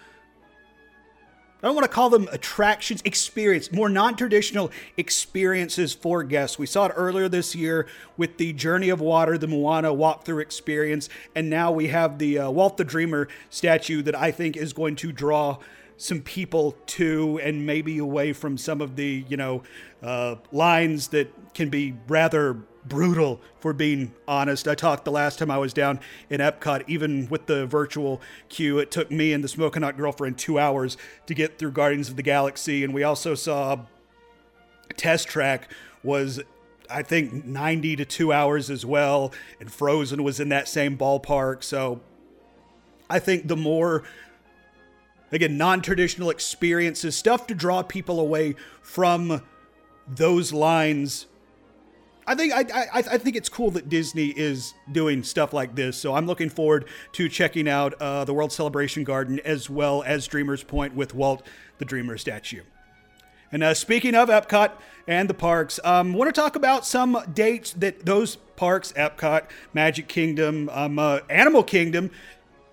I 1.64 1.66
don't 1.66 1.76
want 1.76 1.86
to 1.86 1.94
call 1.94 2.10
them 2.10 2.28
attractions, 2.30 3.00
experience, 3.06 3.72
more 3.72 3.88
non 3.88 4.16
traditional 4.16 4.70
experiences 4.98 5.94
for 5.94 6.22
guests. 6.22 6.58
We 6.58 6.66
saw 6.66 6.84
it 6.84 6.92
earlier 6.94 7.26
this 7.26 7.54
year 7.54 7.86
with 8.18 8.36
the 8.36 8.52
Journey 8.52 8.90
of 8.90 9.00
Water, 9.00 9.38
the 9.38 9.46
Moana 9.46 9.88
walkthrough 9.88 10.42
experience, 10.42 11.08
and 11.34 11.48
now 11.48 11.72
we 11.72 11.86
have 11.86 12.18
the 12.18 12.40
uh, 12.40 12.50
Walt 12.50 12.76
the 12.76 12.84
Dreamer 12.84 13.28
statue 13.48 14.02
that 14.02 14.14
I 14.14 14.30
think 14.30 14.58
is 14.58 14.74
going 14.74 14.96
to 14.96 15.10
draw 15.10 15.56
some 15.96 16.20
people 16.20 16.76
to 16.84 17.40
and 17.42 17.64
maybe 17.64 17.96
away 17.96 18.34
from 18.34 18.58
some 18.58 18.82
of 18.82 18.96
the, 18.96 19.24
you 19.26 19.38
know, 19.38 19.62
uh, 20.02 20.36
lines 20.52 21.08
that 21.08 21.32
can 21.54 21.70
be 21.70 21.94
rather 22.08 22.58
brutal 22.84 23.40
for 23.58 23.72
being 23.72 24.14
honest. 24.28 24.68
I 24.68 24.74
talked 24.74 25.04
the 25.04 25.10
last 25.10 25.38
time 25.38 25.50
I 25.50 25.58
was 25.58 25.72
down 25.72 26.00
in 26.28 26.40
Epcot, 26.40 26.84
even 26.86 27.28
with 27.28 27.46
the 27.46 27.66
virtual 27.66 28.20
queue, 28.48 28.78
it 28.78 28.90
took 28.90 29.10
me 29.10 29.32
and 29.32 29.42
the 29.42 29.48
Smoking 29.48 29.82
Hot 29.82 29.96
Girlfriend 29.96 30.38
two 30.38 30.58
hours 30.58 30.96
to 31.26 31.34
get 31.34 31.58
through 31.58 31.72
Guardians 31.72 32.08
of 32.08 32.16
the 32.16 32.22
Galaxy. 32.22 32.84
And 32.84 32.92
we 32.92 33.02
also 33.02 33.34
saw 33.34 33.80
Test 34.96 35.28
Track 35.28 35.70
was 36.02 36.40
I 36.90 37.02
think 37.02 37.46
90 37.46 37.96
to 37.96 38.04
2 38.04 38.32
hours 38.32 38.68
as 38.68 38.84
well 38.84 39.32
and 39.58 39.72
Frozen 39.72 40.22
was 40.22 40.38
in 40.38 40.50
that 40.50 40.68
same 40.68 40.98
ballpark. 40.98 41.64
So 41.64 42.00
I 43.08 43.18
think 43.18 43.48
the 43.48 43.56
more 43.56 44.04
again 45.32 45.56
non-traditional 45.56 46.30
experiences, 46.30 47.16
stuff 47.16 47.46
to 47.46 47.54
draw 47.54 47.82
people 47.82 48.20
away 48.20 48.54
from 48.82 49.42
those 50.06 50.52
lines 50.52 51.26
I 52.26 52.34
think 52.34 52.52
I, 52.52 52.60
I, 52.70 52.98
I 52.98 53.18
think 53.18 53.36
it's 53.36 53.48
cool 53.48 53.70
that 53.72 53.88
Disney 53.88 54.28
is 54.28 54.74
doing 54.90 55.22
stuff 55.22 55.52
like 55.52 55.74
this. 55.74 55.96
So 55.96 56.14
I'm 56.14 56.26
looking 56.26 56.48
forward 56.48 56.86
to 57.12 57.28
checking 57.28 57.68
out 57.68 57.94
uh, 58.00 58.24
the 58.24 58.32
World 58.32 58.52
Celebration 58.52 59.04
Garden 59.04 59.40
as 59.44 59.68
well 59.68 60.02
as 60.04 60.26
Dreamers 60.26 60.62
Point 60.62 60.94
with 60.94 61.14
Walt 61.14 61.46
the 61.78 61.84
Dreamer 61.84 62.16
statue. 62.16 62.62
And 63.52 63.62
uh, 63.62 63.74
speaking 63.74 64.14
of 64.14 64.30
Epcot 64.30 64.72
and 65.06 65.30
the 65.30 65.34
parks, 65.34 65.78
um, 65.84 66.12
want 66.12 66.34
to 66.34 66.40
talk 66.40 66.56
about 66.56 66.84
some 66.84 67.16
dates 67.32 67.72
that 67.74 68.04
those 68.04 68.36
parks, 68.56 68.92
Epcot, 68.94 69.44
Magic 69.72 70.08
Kingdom, 70.08 70.68
um, 70.72 70.98
uh, 70.98 71.20
Animal 71.28 71.62
Kingdom, 71.62 72.10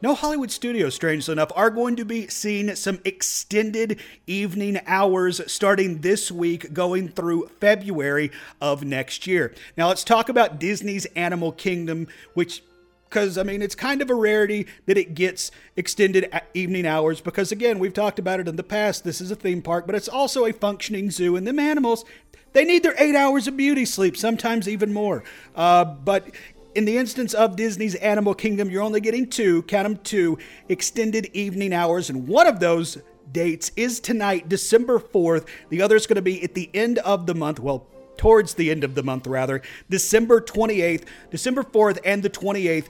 no 0.01 0.15
Hollywood 0.15 0.51
studios, 0.51 0.95
strangely 0.95 1.31
enough, 1.33 1.51
are 1.55 1.69
going 1.69 1.95
to 1.97 2.05
be 2.05 2.27
seeing 2.27 2.73
some 2.75 2.99
extended 3.05 3.99
evening 4.27 4.79
hours 4.87 5.41
starting 5.51 5.99
this 5.99 6.31
week, 6.31 6.73
going 6.73 7.09
through 7.09 7.49
February 7.59 8.31
of 8.59 8.83
next 8.83 9.27
year. 9.27 9.53
Now, 9.77 9.89
let's 9.89 10.03
talk 10.03 10.29
about 10.29 10.59
Disney's 10.59 11.05
Animal 11.15 11.51
Kingdom, 11.51 12.07
which 12.33 12.63
because 13.11 13.37
I 13.37 13.43
mean 13.43 13.61
it's 13.61 13.75
kind 13.75 14.01
of 14.01 14.09
a 14.09 14.15
rarity 14.15 14.67
that 14.85 14.97
it 14.97 15.13
gets 15.13 15.51
extended 15.75 16.31
evening 16.53 16.85
hours 16.85 17.19
because 17.19 17.51
again 17.51 17.77
we've 17.77 17.93
talked 17.93 18.19
about 18.19 18.39
it 18.39 18.47
in 18.47 18.55
the 18.55 18.63
past 18.63 19.03
this 19.03 19.19
is 19.19 19.31
a 19.31 19.35
theme 19.35 19.61
park 19.61 19.85
but 19.85 19.95
it's 19.95 20.07
also 20.07 20.45
a 20.45 20.53
functioning 20.53 21.11
zoo 21.11 21.35
and 21.35 21.45
them 21.45 21.59
animals 21.59 22.05
they 22.53 22.63
need 22.63 22.83
their 22.83 22.95
eight 22.97 23.15
hours 23.15 23.49
of 23.49 23.57
beauty 23.57 23.83
sleep 23.83 24.15
sometimes 24.15 24.65
even 24.65 24.93
more 24.93 25.25
uh, 25.55 25.83
but 25.83 26.29
in 26.75 26.85
the 26.85 26.97
instance 26.97 27.33
of 27.33 27.55
Disney's 27.55 27.95
Animal 27.95 28.33
Kingdom, 28.33 28.69
you're 28.69 28.81
only 28.81 29.01
getting 29.01 29.27
two, 29.27 29.63
count 29.63 29.87
them 29.87 29.97
two, 29.97 30.37
extended 30.69 31.29
evening 31.33 31.73
hours, 31.73 32.09
and 32.09 32.27
one 32.27 32.47
of 32.47 32.59
those 32.59 32.97
dates 33.31 33.71
is 33.75 33.99
tonight, 33.99 34.49
December 34.49 34.99
4th. 34.99 35.47
The 35.69 35.81
other 35.81 35.95
is 35.95 36.07
going 36.07 36.15
to 36.15 36.21
be 36.21 36.43
at 36.43 36.53
the 36.53 36.69
end 36.73 36.99
of 36.99 37.25
the 37.25 37.35
month, 37.35 37.59
well, 37.59 37.87
towards 38.17 38.53
the 38.53 38.71
end 38.71 38.83
of 38.83 38.95
the 38.95 39.03
month, 39.03 39.27
rather, 39.27 39.61
December 39.89 40.41
28th, 40.41 41.05
December 41.29 41.63
4th, 41.63 41.99
and 42.05 42.23
the 42.23 42.29
28th. 42.29 42.87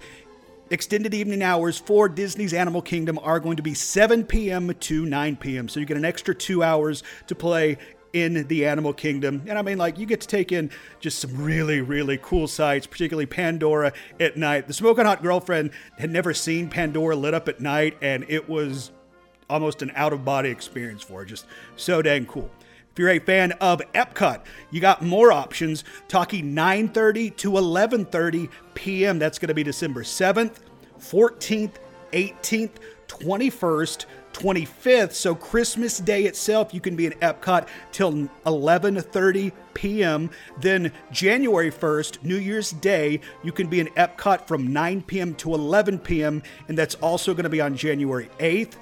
Extended 0.70 1.14
evening 1.14 1.44
hours 1.44 1.78
for 1.78 2.08
Disney's 2.08 2.54
Animal 2.54 2.82
Kingdom 2.82 3.20
are 3.24 3.42
going 3.42 3.58
to 3.58 3.64
be 3.64 3.74
7 3.74 4.24
p.m. 4.24 4.74
to 4.74 5.06
9 5.06 5.36
p.m. 5.36 5.68
So 5.68 5.82
you 5.82 5.86
get 5.86 5.98
an 5.98 6.06
extra 6.06 6.34
two 6.34 6.64
hours 6.64 7.04
to 7.28 7.36
play 7.36 7.78
in 8.14 8.48
the 8.48 8.66
animal 8.66 8.94
kingdom. 8.94 9.44
And 9.48 9.58
I 9.58 9.62
mean, 9.62 9.78
like, 9.78 9.98
you 9.98 10.06
get 10.06 10.22
to 10.22 10.28
take 10.28 10.52
in 10.52 10.70
just 11.00 11.20
some 11.20 11.36
really, 11.42 11.82
really 11.82 12.20
cool 12.22 12.48
sights, 12.48 12.88
particularly 12.88 13.26
Pandora 13.26 13.94
at 14.20 14.38
night. 14.38 14.68
The 14.68 14.74
Smoking 14.74 15.06
Hot 15.06 15.24
Girlfriend 15.24 15.72
had 15.98 16.12
never 16.12 16.34
seen 16.34 16.70
Pandora 16.70 17.16
lit 17.16 17.34
up 17.34 17.48
at 17.48 17.60
night, 17.60 17.98
and 18.02 18.26
it 18.28 18.50
was 18.50 18.92
almost 19.50 19.82
an 19.82 19.92
out 19.96 20.14
of 20.14 20.26
body 20.26 20.50
experience 20.50 21.04
for 21.04 21.20
her. 21.20 21.26
Just 21.26 21.46
so 21.76 22.02
dang 22.02 22.26
cool. 22.26 22.50
If 22.92 23.00
you're 23.00 23.10
a 23.10 23.20
fan 23.20 23.54
of 23.54 23.82
Epcot, 23.94 24.42
you 24.70 24.82
got 24.82 25.02
more 25.02 25.32
options. 25.32 25.86
Talking 26.10 26.54
9:30 26.54 27.36
to 27.38 27.52
11:30 27.52 28.50
p.m. 28.74 29.18
That's 29.20 29.40
going 29.40 29.48
to 29.48 29.54
be 29.54 29.64
December 29.64 30.04
7th, 30.04 30.58
14th, 31.00 31.76
18th, 32.12 32.72
21st, 33.08 34.06
25th, 34.34 35.14
so 35.14 35.36
Christmas 35.36 35.98
Day 35.98 36.24
itself, 36.24 36.74
you 36.74 36.82
can 36.82 36.96
be 36.96 37.06
in 37.06 37.14
Epcot 37.14 37.68
till 37.92 38.12
11:30 38.46 39.52
p.m. 39.74 40.30
Then 40.60 40.92
January 41.12 41.72
1st, 41.72 42.24
New 42.24 42.38
Year's 42.38 42.72
Day, 42.72 43.22
you 43.44 43.52
can 43.52 43.68
be 43.68 43.80
in 43.80 43.88
Epcot 43.88 44.48
from 44.48 44.72
9 44.72 45.02
p.m. 45.04 45.36
to 45.36 45.54
11 45.54 46.00
p.m. 46.00 46.44
and 46.68 46.78
that's 46.78 46.96
also 46.96 47.34
going 47.34 47.44
to 47.44 47.50
be 47.50 47.62
on 47.62 47.76
January 47.76 48.30
8th, 48.40 48.74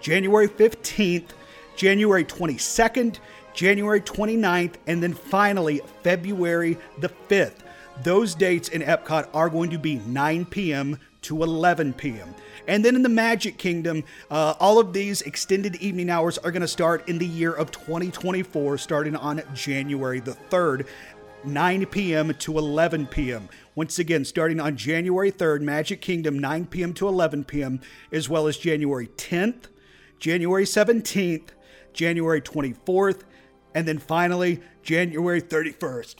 January 0.00 0.48
15th, 0.48 1.30
January 1.76 2.24
22nd, 2.24 3.18
January 3.54 4.00
29th, 4.00 4.74
and 4.86 5.02
then 5.02 5.14
finally 5.14 5.80
February 6.02 6.78
the 6.98 7.08
5th. 7.28 7.58
Those 8.02 8.34
dates 8.34 8.68
in 8.68 8.82
Epcot 8.82 9.28
are 9.32 9.48
going 9.48 9.70
to 9.70 9.78
be 9.78 9.96
9 10.06 10.44
p.m. 10.46 10.98
to 11.22 11.42
11 11.42 11.94
p.m. 11.94 12.34
And 12.68 12.84
then 12.84 12.96
in 12.96 13.02
the 13.02 13.08
Magic 13.08 13.58
Kingdom, 13.58 14.04
uh, 14.30 14.54
all 14.58 14.78
of 14.78 14.92
these 14.92 15.22
extended 15.22 15.76
evening 15.76 16.10
hours 16.10 16.38
are 16.38 16.50
going 16.50 16.62
to 16.62 16.68
start 16.68 17.08
in 17.08 17.18
the 17.18 17.26
year 17.26 17.52
of 17.52 17.70
2024, 17.70 18.78
starting 18.78 19.16
on 19.16 19.42
January 19.54 20.20
the 20.20 20.36
3rd. 20.50 20.86
9 21.44 21.86
p.m. 21.86 22.34
to 22.34 22.58
11 22.58 23.06
p.m. 23.06 23.48
Once 23.76 23.98
again, 23.98 24.24
starting 24.24 24.58
on 24.58 24.76
January 24.76 25.30
3rd, 25.30 25.60
Magic 25.60 26.00
Kingdom, 26.00 26.38
9 26.38 26.66
p.m. 26.66 26.92
to 26.94 27.06
11 27.06 27.44
p.m., 27.44 27.80
as 28.10 28.28
well 28.28 28.48
as 28.48 28.56
January 28.56 29.06
10th, 29.06 29.66
January 30.18 30.64
17th, 30.64 31.50
January 31.92 32.40
24th, 32.40 33.22
and 33.74 33.86
then 33.86 33.98
finally 33.98 34.60
January 34.82 35.40
31st. 35.40 36.16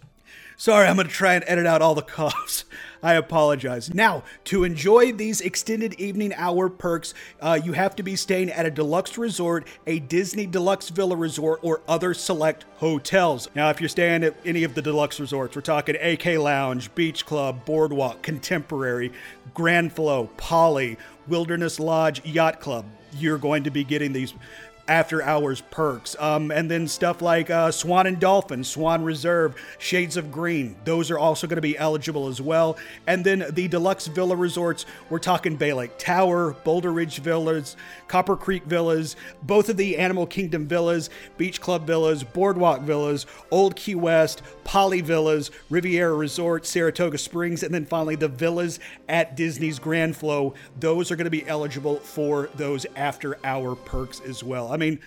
Sorry, 0.58 0.86
I'm 0.86 0.96
going 0.96 1.06
to 1.06 1.12
try 1.12 1.34
and 1.34 1.44
edit 1.46 1.66
out 1.66 1.82
all 1.82 1.94
the 1.94 2.00
coughs. 2.00 2.64
I 3.02 3.12
apologize. 3.14 3.92
Now, 3.92 4.24
to 4.44 4.64
enjoy 4.64 5.12
these 5.12 5.42
extended 5.42 5.92
evening 6.00 6.32
hour 6.34 6.70
perks, 6.70 7.12
uh, 7.42 7.60
you 7.62 7.74
have 7.74 7.94
to 7.96 8.02
be 8.02 8.16
staying 8.16 8.50
at 8.50 8.64
a 8.64 8.70
deluxe 8.70 9.18
resort, 9.18 9.66
a 9.86 9.98
Disney 9.98 10.46
Deluxe 10.46 10.88
Villa 10.88 11.14
Resort, 11.14 11.60
or 11.62 11.82
other 11.86 12.14
select 12.14 12.64
hotels. 12.76 13.50
Now, 13.54 13.68
if 13.68 13.82
you're 13.82 13.90
staying 13.90 14.24
at 14.24 14.34
any 14.46 14.64
of 14.64 14.74
the 14.74 14.80
deluxe 14.80 15.20
resorts, 15.20 15.54
we're 15.54 15.62
talking 15.62 15.94
AK 16.00 16.24
Lodge, 16.38 16.92
Beach 16.94 17.26
Club, 17.26 17.66
Boardwalk, 17.66 18.22
Contemporary, 18.22 19.12
Grand 19.52 19.92
Flo, 19.92 20.30
Poly, 20.38 20.96
Wilderness 21.28 21.78
Lodge, 21.78 22.24
Yacht 22.24 22.60
Club, 22.60 22.86
you're 23.18 23.38
going 23.38 23.64
to 23.64 23.70
be 23.70 23.84
getting 23.84 24.14
these 24.14 24.32
after 24.88 25.22
hours 25.22 25.60
perks. 25.60 26.16
Um, 26.18 26.50
and 26.50 26.70
then 26.70 26.86
stuff 26.88 27.22
like 27.22 27.50
uh, 27.50 27.70
Swan 27.70 28.06
and 28.06 28.20
Dolphin, 28.20 28.64
Swan 28.64 29.04
Reserve, 29.04 29.56
Shades 29.78 30.16
of 30.16 30.30
Green. 30.30 30.76
Those 30.84 31.10
are 31.10 31.18
also 31.18 31.46
going 31.46 31.56
to 31.56 31.62
be 31.62 31.76
eligible 31.76 32.28
as 32.28 32.40
well. 32.40 32.76
And 33.06 33.24
then 33.24 33.46
the 33.50 33.68
deluxe 33.68 34.06
villa 34.06 34.36
resorts, 34.36 34.86
we're 35.10 35.18
talking 35.18 35.56
Bay 35.56 35.72
Lake 35.72 35.98
Tower, 35.98 36.52
Boulder 36.64 36.92
Ridge 36.92 37.18
Villas, 37.18 37.76
Copper 38.08 38.36
Creek 38.36 38.64
Villas, 38.64 39.16
both 39.42 39.68
of 39.68 39.76
the 39.76 39.96
Animal 39.96 40.26
Kingdom 40.26 40.66
Villas, 40.66 41.10
Beach 41.36 41.60
Club 41.60 41.86
Villas, 41.86 42.22
Boardwalk 42.22 42.82
Villas, 42.82 43.26
Old 43.50 43.76
Key 43.76 43.94
West, 43.94 44.42
Poly 44.64 45.00
Villas, 45.00 45.50
Riviera 45.70 46.14
Resort, 46.14 46.66
Saratoga 46.66 47.18
Springs, 47.18 47.62
and 47.62 47.74
then 47.74 47.86
finally 47.86 48.16
the 48.16 48.28
villas 48.28 48.80
at 49.08 49.36
Disney's 49.36 49.78
Grand 49.78 50.16
Flo. 50.16 50.54
Those 50.78 51.10
are 51.10 51.16
going 51.16 51.24
to 51.24 51.30
be 51.30 51.46
eligible 51.46 51.96
for 51.96 52.50
those 52.56 52.86
after 52.96 53.38
hour 53.44 53.74
perks 53.74 54.20
as 54.20 54.42
well. 54.42 54.72
I 54.76 54.78
mean, 54.78 55.00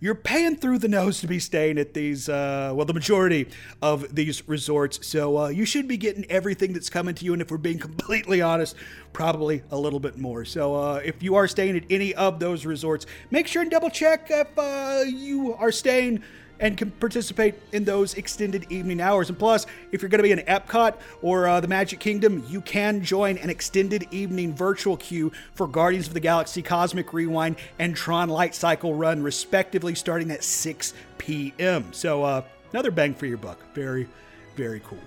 you're 0.00 0.14
paying 0.14 0.56
through 0.56 0.78
the 0.78 0.88
nose 0.88 1.20
to 1.20 1.26
be 1.26 1.38
staying 1.38 1.78
at 1.78 1.94
these, 1.94 2.28
uh, 2.28 2.72
well, 2.74 2.84
the 2.84 2.92
majority 2.92 3.48
of 3.80 4.14
these 4.14 4.46
resorts. 4.46 5.06
So 5.06 5.38
uh, 5.38 5.48
you 5.48 5.64
should 5.64 5.88
be 5.88 5.96
getting 5.96 6.26
everything 6.26 6.74
that's 6.74 6.90
coming 6.90 7.14
to 7.14 7.24
you. 7.24 7.32
And 7.32 7.40
if 7.40 7.50
we're 7.50 7.56
being 7.56 7.78
completely 7.88 8.42
honest, 8.42 8.76
probably 9.14 9.62
a 9.70 9.78
little 9.78 10.00
bit 10.00 10.18
more. 10.18 10.44
So 10.44 10.74
uh, 10.74 11.00
if 11.02 11.22
you 11.22 11.36
are 11.36 11.48
staying 11.48 11.76
at 11.76 11.84
any 11.88 12.14
of 12.14 12.38
those 12.38 12.66
resorts, 12.66 13.06
make 13.30 13.46
sure 13.46 13.62
and 13.62 13.70
double 13.70 13.88
check 13.88 14.26
if 14.28 14.48
uh, 14.58 15.04
you 15.06 15.54
are 15.54 15.72
staying 15.72 16.22
and 16.62 16.78
can 16.78 16.92
participate 16.92 17.56
in 17.72 17.84
those 17.84 18.14
extended 18.14 18.64
evening 18.70 19.00
hours. 19.00 19.28
And 19.28 19.38
plus, 19.38 19.66
if 19.90 20.00
you're 20.00 20.08
going 20.08 20.20
to 20.20 20.22
be 20.22 20.30
in 20.30 20.38
Epcot 20.38 20.94
or 21.20 21.48
uh, 21.48 21.60
the 21.60 21.68
Magic 21.68 21.98
Kingdom, 21.98 22.42
you 22.48 22.62
can 22.62 23.02
join 23.02 23.36
an 23.38 23.50
extended 23.50 24.06
evening 24.12 24.54
virtual 24.54 24.96
queue 24.96 25.32
for 25.54 25.66
Guardians 25.66 26.06
of 26.06 26.14
the 26.14 26.20
Galaxy 26.20 26.62
Cosmic 26.62 27.12
Rewind 27.12 27.56
and 27.80 27.94
Tron 27.94 28.28
Light 28.30 28.54
Cycle 28.54 28.94
Run, 28.94 29.22
respectively, 29.22 29.94
starting 29.96 30.30
at 30.30 30.44
6 30.44 30.94
p.m. 31.18 31.92
So, 31.92 32.22
uh, 32.22 32.42
another 32.70 32.92
bang 32.92 33.14
for 33.14 33.26
your 33.26 33.38
buck. 33.38 33.58
Very, 33.74 34.08
very 34.56 34.80
cool. 34.80 34.98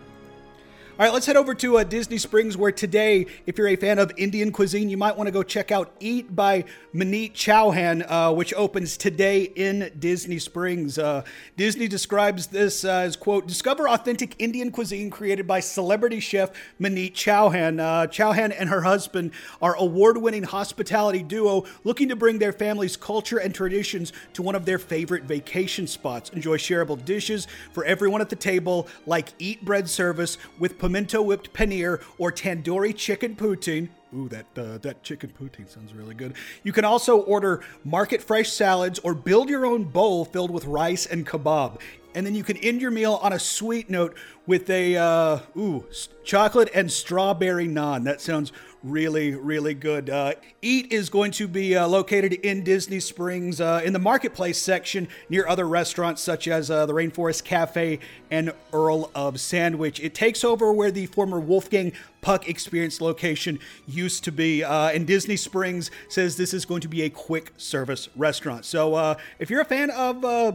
All 0.98 1.06
right, 1.06 1.12
let's 1.12 1.26
head 1.26 1.36
over 1.36 1.54
to 1.56 1.80
uh, 1.80 1.84
Disney 1.84 2.18
Springs, 2.18 2.56
where 2.56 2.72
today, 2.72 3.26
if 3.46 3.58
you're 3.58 3.68
a 3.68 3.76
fan 3.76 4.00
of 4.00 4.14
Indian 4.16 4.50
cuisine, 4.54 4.88
you 4.88 4.96
might 4.96 5.18
want 5.18 5.28
to 5.28 5.32
go 5.32 5.44
check 5.44 5.70
out 5.70 5.94
Eat 6.00 6.34
by 6.34 6.64
Maneet 6.94 7.34
Chauhan, 7.34 8.06
uh, 8.08 8.34
which 8.34 8.54
opens 8.54 8.96
today 8.96 9.44
in 9.44 9.92
Disney 10.00 10.40
Springs. 10.40 10.98
Uh, 10.98 11.26
Disney 11.58 11.90
describes 11.90 12.48
this 12.48 12.86
as, 12.86 13.18
quote, 13.18 13.46
discover 13.46 13.90
authentic 13.90 14.36
Indian 14.40 14.72
cuisine 14.72 15.10
created 15.10 15.46
by 15.46 15.60
celebrity 15.60 16.22
chef 16.22 16.52
Maneet 16.80 17.12
Chauhan. 17.12 17.82
Uh, 17.82 18.08
Chauhan 18.08 18.56
and 18.58 18.70
her 18.70 18.84
husband 18.84 19.32
are 19.62 19.76
award-winning 19.76 20.44
hospitality 20.44 21.24
duo 21.24 21.66
looking 21.84 22.08
to 22.08 22.16
bring 22.16 22.40
their 22.40 22.54
family's 22.54 22.96
culture 22.96 23.40
and 23.40 23.54
traditions 23.54 24.14
to 24.32 24.42
one 24.42 24.56
of 24.56 24.64
their 24.64 24.80
favorite 24.80 25.24
vacation 25.24 25.88
spots. 25.88 26.30
Enjoy 26.30 26.56
shareable 26.56 27.04
dishes 27.04 27.48
for 27.74 27.84
everyone 27.84 28.22
at 28.22 28.30
the 28.30 28.36
table, 28.38 28.88
like 29.06 29.34
Eat 29.40 29.66
Bread 29.66 29.90
service 29.90 30.38
with 30.58 30.80
pimento 30.86 31.20
whipped 31.20 31.52
paneer 31.52 32.00
or 32.20 32.32
tandoori 32.32 32.96
chicken 32.96 33.36
poutine. 33.36 33.90
Ooh, 34.16 34.30
that 34.30 34.46
uh, 34.56 34.78
that 34.78 35.02
chicken 35.02 35.34
poutine 35.40 35.68
sounds 35.68 35.94
really 35.96 36.14
good. 36.14 36.36
You 36.64 36.72
can 36.72 36.86
also 36.86 37.22
order 37.22 37.64
market 37.84 38.22
fresh 38.22 38.52
salads 38.52 39.00
or 39.00 39.16
build 39.16 39.50
your 39.50 39.66
own 39.66 39.86
bowl 39.86 40.26
filled 40.26 40.52
with 40.52 40.66
rice 40.66 41.08
and 41.08 41.26
kebab. 41.26 41.82
And 42.14 42.26
then 42.26 42.36
you 42.36 42.44
can 42.44 42.56
end 42.58 42.82
your 42.82 42.92
meal 42.92 43.20
on 43.24 43.34
a 43.34 43.40
sweet 43.40 43.90
note 43.90 44.16
with 44.46 44.70
a 44.70 44.96
uh, 44.96 45.40
ooh 45.58 45.86
chocolate 46.24 46.70
and 46.76 46.92
strawberry 46.92 47.68
naan. 47.68 48.04
That 48.04 48.22
sounds 48.22 48.54
really, 48.86 49.34
really 49.34 49.74
good. 49.74 50.10
Uh, 50.10 50.34
Eat 50.62 50.94
is 50.94 51.10
going 51.10 51.32
to 51.32 51.48
be 51.48 51.76
uh, 51.76 51.88
located 51.88 52.34
in 52.34 52.64
Disney 52.64 53.00
Springs 53.00 53.60
uh, 53.60 53.82
in 53.84 53.94
the 53.94 54.00
marketplace 54.00 54.62
section 54.62 55.08
near 55.28 55.48
other 55.48 55.68
restaurants 55.68 56.22
such 56.22 56.48
as 56.48 56.70
uh, 56.70 56.86
the 56.86 56.94
Rainforest 56.94 57.44
Cafe 57.44 58.00
and 58.30 58.54
Earl 58.72 59.10
of 59.16 59.40
Sandwich. 59.40 60.00
It 60.00 60.14
takes 60.14 60.44
over 60.44 60.72
where 60.72 60.92
the 60.92 61.08
former 61.08 61.40
Wolfgang 61.40 61.94
Puck 62.22 62.48
Express 62.48 63.02
location 63.02 63.60
used 63.88 64.24
to 64.26 64.32
be. 64.32 64.64
Uh, 64.64 64.90
and 64.90 65.08
Disney 65.08 65.36
Springs 65.36 65.90
says 66.08 66.38
this 66.38 66.54
is 66.54 66.66
going 66.66 66.82
to 66.82 66.88
be 66.88 67.02
a 67.02 67.10
quick 67.10 67.54
service 67.58 68.08
restaurant. 68.16 68.66
So 68.66 68.94
uh, 68.94 69.16
if 69.40 69.50
you're 69.50 69.62
a 69.62 69.66
fan 69.66 69.90
of 69.90 70.24
uh, 70.24 70.52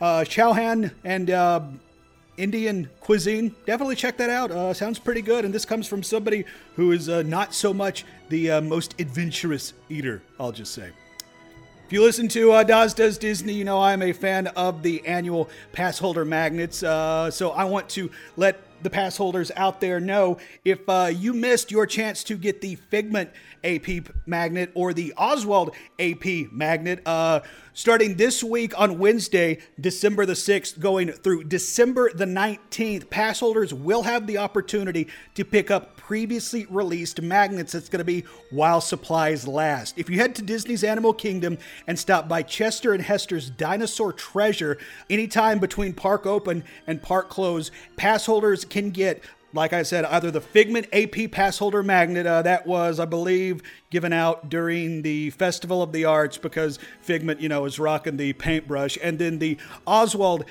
Chauhan 0.00 0.92
and 1.04 1.30
Indian 2.40 2.88
cuisine, 3.00 3.54
definitely 3.66 3.96
check 3.96 4.16
that 4.16 4.30
out. 4.30 4.50
Uh, 4.50 4.72
sounds 4.72 4.98
pretty 4.98 5.20
good. 5.20 5.44
And 5.44 5.52
this 5.52 5.66
comes 5.66 5.86
from 5.86 6.02
somebody 6.02 6.44
who 6.74 6.92
is 6.92 7.08
uh, 7.08 7.22
not 7.22 7.54
so 7.54 7.74
much 7.74 8.06
the 8.30 8.50
uh, 8.50 8.60
most 8.62 8.94
adventurous 8.98 9.74
eater, 9.90 10.22
I'll 10.38 10.52
just 10.52 10.72
say. 10.72 10.90
If 11.86 11.92
you 11.92 12.02
listen 12.02 12.28
to 12.28 12.52
uh, 12.52 12.62
Doz 12.62 12.94
Does 12.94 13.18
Disney, 13.18 13.52
you 13.52 13.64
know 13.64 13.82
I'm 13.82 14.00
a 14.00 14.12
fan 14.12 14.46
of 14.48 14.82
the 14.82 15.04
annual 15.06 15.50
pass 15.72 15.98
holder 15.98 16.24
magnets. 16.24 16.82
Uh, 16.82 17.30
so 17.30 17.50
I 17.50 17.64
want 17.64 17.88
to 17.90 18.10
let 18.36 18.58
the 18.82 18.90
pass 18.90 19.16
holders 19.16 19.50
out 19.56 19.80
there 19.80 20.00
know 20.00 20.38
if 20.64 20.80
uh, 20.88 21.10
you 21.12 21.32
missed 21.32 21.70
your 21.70 21.86
chance 21.86 22.24
to 22.24 22.36
get 22.36 22.60
the 22.60 22.76
Figment 22.76 23.30
AP 23.64 24.08
magnet 24.26 24.70
or 24.74 24.92
the 24.92 25.12
Oswald 25.16 25.74
AP 25.98 26.52
magnet. 26.52 27.02
Uh, 27.06 27.40
starting 27.72 28.16
this 28.16 28.42
week 28.42 28.78
on 28.78 28.98
Wednesday, 28.98 29.58
December 29.80 30.26
the 30.26 30.32
6th, 30.32 30.78
going 30.78 31.12
through 31.12 31.44
December 31.44 32.10
the 32.12 32.24
19th, 32.24 33.10
pass 33.10 33.40
holders 33.40 33.72
will 33.72 34.02
have 34.02 34.26
the 34.26 34.38
opportunity 34.38 35.08
to 35.34 35.44
pick 35.44 35.70
up 35.70 35.99
previously 36.10 36.66
released 36.70 37.22
magnets. 37.22 37.70
That's 37.70 37.88
going 37.88 38.00
to 38.00 38.04
be 38.04 38.24
while 38.50 38.80
supplies 38.80 39.46
last. 39.46 39.96
If 39.96 40.10
you 40.10 40.18
head 40.18 40.34
to 40.34 40.42
Disney's 40.42 40.82
Animal 40.82 41.12
Kingdom 41.12 41.56
and 41.86 41.96
stop 41.96 42.28
by 42.28 42.42
Chester 42.42 42.92
and 42.92 43.00
Hester's 43.00 43.48
Dinosaur 43.48 44.12
Treasure 44.12 44.76
anytime 45.08 45.60
between 45.60 45.92
park 45.92 46.26
open 46.26 46.64
and 46.88 47.00
park 47.00 47.30
close, 47.30 47.70
pass 47.94 48.26
holders 48.26 48.64
can 48.64 48.90
get 48.90 49.22
like 49.52 49.72
I 49.72 49.84
said, 49.84 50.04
either 50.04 50.32
the 50.32 50.40
Figment 50.40 50.88
AP 50.92 51.30
pass 51.30 51.58
holder 51.58 51.82
magnet 51.84 52.26
uh, 52.26 52.42
that 52.42 52.66
was, 52.66 52.98
I 52.98 53.04
believe, 53.04 53.62
given 53.90 54.12
out 54.12 54.48
during 54.48 55.02
the 55.02 55.30
Festival 55.30 55.80
of 55.82 55.92
the 55.92 56.04
Arts 56.04 56.38
because 56.38 56.80
Figment, 57.02 57.40
you 57.40 57.48
know, 57.48 57.64
is 57.64 57.78
rocking 57.78 58.16
the 58.16 58.32
paintbrush, 58.32 58.96
and 59.02 59.18
then 59.18 59.40
the 59.40 59.58
Oswald 59.88 60.44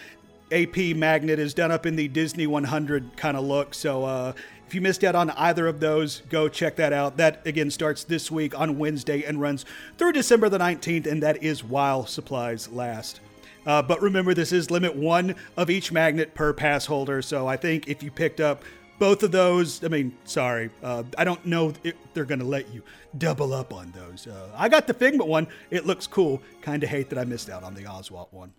AP 0.52 0.96
magnet 0.96 1.40
is 1.40 1.54
done 1.54 1.72
up 1.72 1.86
in 1.86 1.96
the 1.96 2.08
Disney 2.08 2.48
100 2.48 3.16
kind 3.18 3.38
of 3.38 3.44
look. 3.44 3.74
So 3.74 4.04
uh, 4.04 4.34
if 4.70 4.76
you 4.76 4.82
missed 4.82 5.04
out 5.04 5.16
on 5.16 5.32
either 5.32 5.66
of 5.66 5.80
those, 5.80 6.22
go 6.30 6.48
check 6.48 6.76
that 6.76 6.94
out. 6.94 7.18
That 7.18 7.42
again 7.48 7.72
starts 7.72 8.04
this 8.04 8.30
week 8.30 8.56
on 8.56 8.78
Wednesday 8.78 9.24
and 9.24 9.42
runs 9.42 9.66
through 9.98 10.12
December 10.12 10.48
the 10.48 10.60
19th, 10.60 11.08
and 11.08 11.24
that 11.24 11.42
is 11.42 11.64
while 11.64 12.06
supplies 12.06 12.70
last. 12.70 13.20
Uh, 13.66 13.82
but 13.82 14.00
remember, 14.00 14.36
this 14.36 14.52
is 14.52 14.70
limit 14.70 14.96
one 14.96 15.34
of 15.58 15.72
each 15.72 15.92
magnet 15.92 16.36
per 16.36 16.54
pass 16.54 16.86
holder. 16.86 17.24
So 17.24 17.48
I 17.48 17.58
think 17.58 17.88
if 17.88 18.04
you 18.04 18.12
picked 18.12 18.40
up 18.40 18.62
both 19.00 19.24
of 19.24 19.32
those, 19.32 19.84
I 19.84 19.88
mean, 19.88 20.16
sorry, 20.26 20.70
uh, 20.84 21.02
I 21.18 21.24
don't 21.24 21.44
know 21.48 21.74
if 21.84 21.96
they're 22.14 22.24
going 22.24 22.38
to 22.38 22.46
let 22.46 22.72
you 22.72 22.84
double 23.18 23.54
up 23.54 23.74
on 23.74 23.92
those. 23.98 24.28
Uh, 24.28 24.52
I 24.56 24.70
got 24.70 24.86
the 24.86 24.94
Figment 24.94 25.28
one. 25.28 25.48
It 25.72 25.88
looks 25.88 26.06
cool. 26.06 26.44
Kind 26.62 26.84
of 26.84 26.90
hate 26.90 27.10
that 27.10 27.18
I 27.18 27.24
missed 27.24 27.50
out 27.50 27.64
on 27.64 27.74
the 27.74 27.88
Oswald 27.88 28.28
one. 28.30 28.54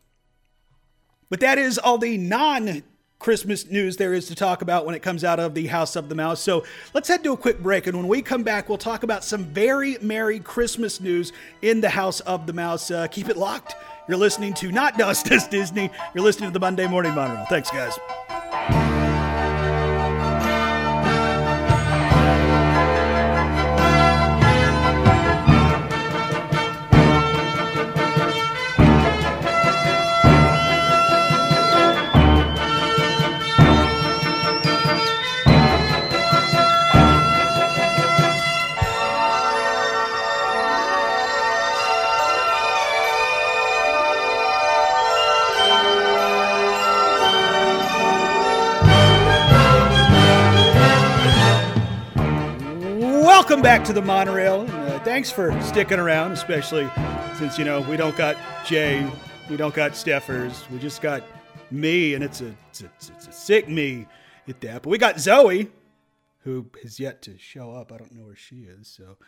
But 1.28 1.38
that 1.38 1.56
is 1.56 1.78
all 1.78 1.98
the 1.98 2.18
non 2.18 2.82
Christmas 3.20 3.70
news 3.70 3.98
there 3.98 4.14
is 4.14 4.26
to 4.28 4.34
talk 4.34 4.62
about 4.62 4.86
when 4.86 4.94
it 4.94 5.02
comes 5.02 5.24
out 5.24 5.38
of 5.38 5.54
the 5.54 5.66
House 5.66 5.94
of 5.94 6.08
the 6.08 6.14
Mouse. 6.14 6.40
So 6.40 6.64
let's 6.94 7.06
head 7.06 7.22
to 7.24 7.32
a 7.32 7.36
quick 7.36 7.60
break. 7.62 7.86
And 7.86 7.96
when 7.96 8.08
we 8.08 8.22
come 8.22 8.42
back, 8.42 8.68
we'll 8.68 8.78
talk 8.78 9.02
about 9.02 9.22
some 9.22 9.44
very 9.44 9.98
Merry 10.00 10.40
Christmas 10.40 11.00
news 11.00 11.32
in 11.60 11.82
the 11.82 11.90
House 11.90 12.20
of 12.20 12.46
the 12.46 12.54
Mouse. 12.54 12.90
Uh, 12.90 13.06
keep 13.08 13.28
it 13.28 13.36
locked. 13.36 13.76
You're 14.08 14.16
listening 14.16 14.54
to 14.54 14.72
Not 14.72 14.96
Dust 14.96 15.30
as 15.30 15.46
Disney. 15.46 15.90
You're 16.14 16.24
listening 16.24 16.48
to 16.48 16.54
the 16.54 16.60
Monday 16.60 16.88
Morning 16.88 17.14
Monorail. 17.14 17.44
Thanks, 17.44 17.70
guys. 17.70 18.89
Welcome 53.60 53.78
back 53.78 53.86
to 53.88 53.92
the 53.92 54.00
monorail. 54.00 54.62
Uh, 54.70 54.98
thanks 55.00 55.30
for 55.30 55.52
sticking 55.60 55.98
around, 55.98 56.32
especially 56.32 56.88
since 57.36 57.58
you 57.58 57.66
know 57.66 57.82
we 57.82 57.98
don't 57.98 58.16
got 58.16 58.38
Jay, 58.64 59.06
we 59.50 59.58
don't 59.58 59.74
got 59.74 59.92
Steffers, 59.92 60.66
we 60.70 60.78
just 60.78 61.02
got 61.02 61.22
me, 61.70 62.14
and 62.14 62.24
it's 62.24 62.40
a 62.40 62.54
it's 62.70 62.80
a, 62.80 62.90
it's 62.96 63.26
a 63.26 63.32
sick 63.32 63.68
me 63.68 64.06
at 64.48 64.62
that. 64.62 64.80
But 64.80 64.88
we 64.88 64.96
got 64.96 65.20
Zoe, 65.20 65.70
who 66.38 66.70
has 66.82 66.98
yet 66.98 67.20
to 67.20 67.36
show 67.36 67.72
up. 67.72 67.92
I 67.92 67.98
don't 67.98 68.14
know 68.14 68.24
where 68.24 68.34
she 68.34 68.60
is. 68.60 68.88
So, 68.88 69.18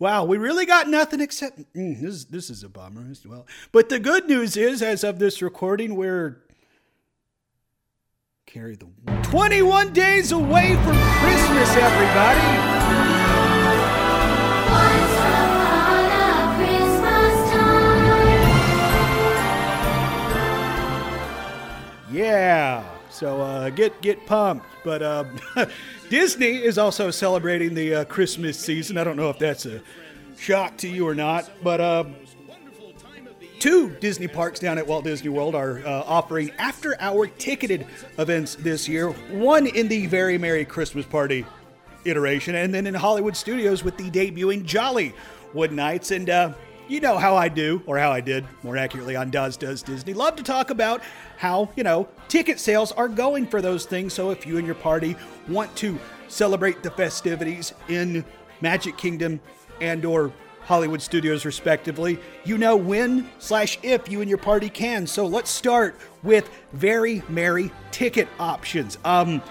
wow, 0.00 0.24
we 0.24 0.36
really 0.36 0.66
got 0.66 0.88
nothing 0.88 1.20
except 1.20 1.60
mm, 1.72 2.00
this. 2.00 2.24
This 2.24 2.50
is 2.50 2.64
a 2.64 2.68
bummer 2.68 3.06
as 3.08 3.24
well. 3.24 3.46
But 3.70 3.88
the 3.88 4.00
good 4.00 4.26
news 4.26 4.56
is, 4.56 4.82
as 4.82 5.04
of 5.04 5.20
this 5.20 5.40
recording, 5.40 5.94
we're 5.94 6.42
carry 8.46 8.74
the 8.74 8.88
21 9.22 9.92
days 9.92 10.32
away 10.32 10.74
from 10.74 10.96
Christmas, 11.20 11.76
everybody. 11.76 12.75
Get 23.76 24.00
get 24.00 24.26
pumped. 24.26 24.66
But 24.84 25.02
uh, 25.02 25.24
Disney 26.10 26.56
is 26.56 26.78
also 26.78 27.10
celebrating 27.10 27.74
the 27.74 27.94
uh, 27.94 28.04
Christmas 28.04 28.58
season. 28.58 28.98
I 28.98 29.04
don't 29.04 29.16
know 29.16 29.30
if 29.30 29.38
that's 29.38 29.66
a 29.66 29.82
shock 30.36 30.76
to 30.78 30.88
you 30.88 31.06
or 31.06 31.14
not, 31.14 31.50
but 31.62 31.80
uh, 31.80 32.04
two 33.58 33.90
Disney 34.00 34.28
parks 34.28 34.60
down 34.60 34.78
at 34.78 34.86
Walt 34.86 35.04
Disney 35.04 35.28
World 35.28 35.54
are 35.54 35.78
uh, 35.86 36.02
offering 36.06 36.50
after-hour 36.58 37.26
ticketed 37.26 37.86
events 38.18 38.54
this 38.56 38.88
year. 38.88 39.10
One 39.10 39.66
in 39.66 39.88
the 39.88 40.06
Very 40.06 40.38
Merry 40.38 40.64
Christmas 40.64 41.06
Party 41.06 41.46
iteration, 42.04 42.54
and 42.54 42.72
then 42.72 42.86
in 42.86 42.94
Hollywood 42.94 43.36
Studios 43.36 43.82
with 43.82 43.96
the 43.96 44.10
debuting 44.10 44.64
Jolly 44.64 45.14
Wood 45.52 45.72
Nights. 45.72 46.10
And 46.10 46.30
uh, 46.30 46.52
you 46.88 47.00
know 47.00 47.18
how 47.18 47.36
I 47.36 47.48
do, 47.48 47.82
or 47.86 47.98
how 47.98 48.12
I 48.12 48.20
did, 48.20 48.44
more 48.62 48.76
accurately, 48.76 49.16
on 49.16 49.30
Does 49.30 49.56
Does 49.56 49.82
Disney. 49.82 50.14
Love 50.14 50.36
to 50.36 50.42
talk 50.42 50.70
about 50.70 51.02
how, 51.36 51.68
you 51.76 51.82
know, 51.82 52.08
ticket 52.28 52.60
sales 52.60 52.92
are 52.92 53.08
going 53.08 53.46
for 53.46 53.60
those 53.60 53.86
things. 53.86 54.14
So 54.14 54.30
if 54.30 54.46
you 54.46 54.58
and 54.58 54.66
your 54.66 54.76
party 54.76 55.16
want 55.48 55.74
to 55.76 55.98
celebrate 56.28 56.82
the 56.82 56.90
festivities 56.90 57.72
in 57.88 58.24
Magic 58.60 58.96
Kingdom 58.96 59.40
and 59.80 60.04
or 60.04 60.32
Hollywood 60.62 61.00
Studios 61.00 61.44
respectively, 61.44 62.18
you 62.44 62.58
know 62.58 62.76
when 62.76 63.30
slash 63.38 63.78
if 63.82 64.10
you 64.10 64.20
and 64.20 64.28
your 64.28 64.38
party 64.38 64.68
can. 64.68 65.06
So 65.06 65.26
let's 65.26 65.50
start 65.50 65.96
with 66.22 66.50
very 66.72 67.22
merry 67.28 67.70
ticket 67.92 68.28
options. 68.40 68.98
Um 69.04 69.42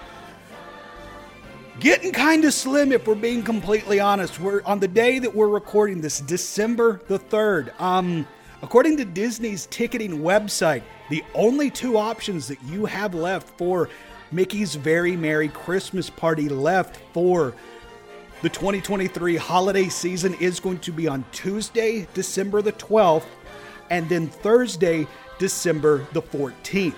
getting 1.80 2.12
kind 2.12 2.44
of 2.44 2.54
slim 2.54 2.92
if 2.92 3.06
we're 3.06 3.14
being 3.14 3.42
completely 3.42 4.00
honest. 4.00 4.40
We're 4.40 4.62
on 4.64 4.80
the 4.80 4.88
day 4.88 5.18
that 5.18 5.34
we're 5.34 5.48
recording 5.48 6.00
this, 6.00 6.20
December 6.20 7.00
the 7.08 7.18
3rd. 7.18 7.78
Um, 7.80 8.26
according 8.62 8.96
to 8.98 9.04
Disney's 9.04 9.66
ticketing 9.66 10.20
website, 10.20 10.82
the 11.10 11.22
only 11.34 11.70
two 11.70 11.98
options 11.98 12.48
that 12.48 12.62
you 12.64 12.86
have 12.86 13.14
left 13.14 13.56
for 13.58 13.88
Mickey's 14.32 14.74
Very 14.74 15.16
Merry 15.16 15.48
Christmas 15.48 16.10
Party 16.10 16.48
left 16.48 16.98
for 17.12 17.54
the 18.42 18.48
2023 18.48 19.36
holiday 19.36 19.88
season 19.88 20.34
is 20.34 20.60
going 20.60 20.78
to 20.80 20.92
be 20.92 21.06
on 21.06 21.24
Tuesday, 21.32 22.06
December 22.14 22.62
the 22.62 22.72
12th, 22.72 23.26
and 23.90 24.08
then 24.08 24.28
Thursday, 24.28 25.06
December 25.38 26.06
the 26.12 26.22
14th. 26.22 26.94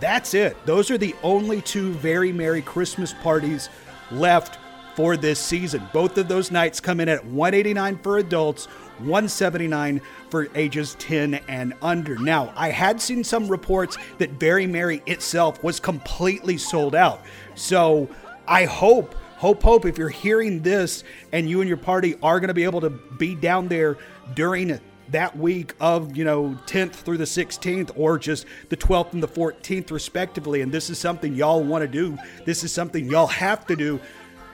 That's 0.00 0.34
it. 0.34 0.56
Those 0.66 0.90
are 0.90 0.98
the 0.98 1.14
only 1.22 1.60
two 1.60 1.92
Very 1.92 2.32
Merry 2.32 2.62
Christmas 2.62 3.12
parties 3.22 3.68
left 4.10 4.58
for 4.94 5.16
this 5.16 5.40
season. 5.40 5.88
Both 5.92 6.18
of 6.18 6.28
those 6.28 6.50
nights 6.50 6.80
come 6.80 7.00
in 7.00 7.08
at 7.08 7.24
189 7.24 7.98
for 7.98 8.18
adults, 8.18 8.66
179 8.98 10.00
for 10.30 10.48
ages 10.54 10.94
10 10.98 11.34
and 11.48 11.74
under. 11.82 12.16
Now, 12.18 12.52
I 12.56 12.70
had 12.70 13.00
seen 13.00 13.24
some 13.24 13.48
reports 13.48 13.98
that 14.18 14.30
Very 14.30 14.66
Merry 14.66 15.02
itself 15.06 15.62
was 15.64 15.80
completely 15.80 16.56
sold 16.58 16.94
out. 16.94 17.22
So, 17.54 18.08
I 18.46 18.64
hope 18.64 19.14
hope 19.36 19.62
hope 19.62 19.84
if 19.84 19.98
you're 19.98 20.08
hearing 20.08 20.62
this 20.62 21.02
and 21.32 21.48
you 21.50 21.60
and 21.60 21.68
your 21.68 21.76
party 21.76 22.14
are 22.22 22.40
going 22.40 22.48
to 22.48 22.54
be 22.54 22.64
able 22.64 22.80
to 22.80 22.90
be 22.90 23.34
down 23.34 23.68
there 23.68 23.98
during 24.34 24.78
that 25.10 25.36
week 25.36 25.74
of, 25.80 26.16
you 26.16 26.24
know, 26.24 26.58
10th 26.66 26.92
through 26.92 27.18
the 27.18 27.24
16th 27.24 27.90
or 27.96 28.18
just 28.18 28.46
the 28.68 28.76
12th 28.76 29.12
and 29.12 29.22
the 29.22 29.28
14th, 29.28 29.90
respectively. 29.90 30.60
And 30.60 30.72
this 30.72 30.90
is 30.90 30.98
something 30.98 31.34
y'all 31.34 31.62
want 31.62 31.82
to 31.82 31.88
do. 31.88 32.18
This 32.44 32.64
is 32.64 32.72
something 32.72 33.06
y'all 33.06 33.26
have 33.26 33.66
to 33.66 33.76
do 33.76 34.00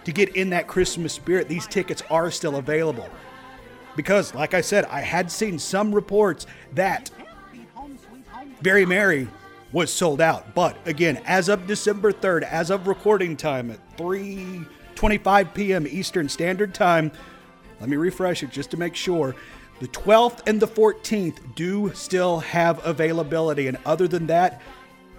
to 0.05 0.13
get 0.13 0.35
in 0.37 0.51
that 0.51 0.67
Christmas 0.67 1.13
spirit. 1.13 1.49
These 1.49 1.67
tickets 1.67 2.03
are 2.11 2.31
still 2.31 2.57
available. 2.57 3.09
Because, 3.97 4.35
like 4.35 4.55
I 4.55 4.61
said, 4.61 4.85
I 4.87 5.01
had 5.01 5.31
seen 5.31 5.59
some 5.59 5.95
reports 5.95 6.47
that 6.73 7.11
Very 8.61 8.87
Merry 8.87 9.29
was 9.73 9.93
sold 9.93 10.21
out. 10.21 10.55
But 10.55 10.77
again, 10.87 11.21
as 11.27 11.49
of 11.49 11.67
December 11.67 12.13
3rd, 12.13 12.43
as 12.43 12.71
of 12.71 12.87
recording 12.87 13.37
time 13.37 13.71
at 13.71 13.97
3:25 13.97 15.55
p.m. 15.55 15.87
Eastern 15.87 16.29
Standard 16.29 16.75
Time, 16.75 17.13
let 17.81 17.89
me 17.89 17.97
refresh 17.97 18.43
it 18.43 18.51
just 18.51 18.71
to 18.73 18.77
make 18.77 18.95
sure. 18.95 19.35
The 19.81 19.89
12th 19.89 20.47
and 20.47 20.61
the 20.61 20.69
14th 20.69 21.55
do 21.55 21.91
still 21.95 22.41
have 22.41 22.85
availability. 22.87 23.67
And 23.67 23.79
other 23.87 24.07
than 24.07 24.27
that, 24.27 24.61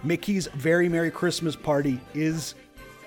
Mickey's 0.04 0.46
Very 0.48 0.88
Merry 0.88 1.10
Christmas 1.10 1.56
Party 1.56 2.00
is 2.14 2.54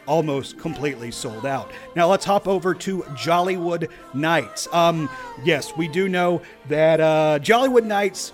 almost 0.06 0.60
completely 0.60 1.12
sold 1.12 1.46
out. 1.46 1.72
Now 1.96 2.08
let's 2.08 2.26
hop 2.26 2.48
over 2.48 2.74
to 2.76 3.04
Jollywood 3.14 3.90
Nights. 4.14 4.68
Um, 4.74 5.10
yes, 5.44 5.76
we 5.76 5.88
do 5.88 6.10
know 6.10 6.42
that 6.68 7.00
uh, 7.00 7.40
Jollywood 7.42 7.86
Nights, 7.86 8.34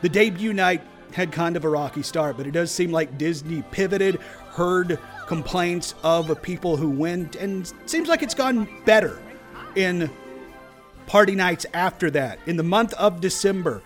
the 0.00 0.08
debut 0.08 0.52
night, 0.54 0.82
had 1.12 1.30
kind 1.30 1.56
of 1.56 1.64
a 1.64 1.68
rocky 1.68 2.02
start, 2.02 2.36
but 2.36 2.46
it 2.46 2.50
does 2.50 2.70
seem 2.70 2.90
like 2.90 3.16
Disney 3.16 3.62
pivoted, 3.70 4.16
heard 4.48 4.98
complaints 5.26 5.94
of 6.02 6.40
people 6.42 6.76
who 6.76 6.90
went, 6.90 7.36
and 7.36 7.72
seems 7.86 8.08
like 8.08 8.22
it's 8.22 8.34
gone 8.34 8.68
better 8.84 9.22
in 9.76 10.10
party 11.06 11.34
nights 11.34 11.66
after 11.74 12.10
that. 12.12 12.38
In 12.46 12.56
the 12.56 12.62
month 12.62 12.92
of 12.94 13.20
December, 13.20 13.82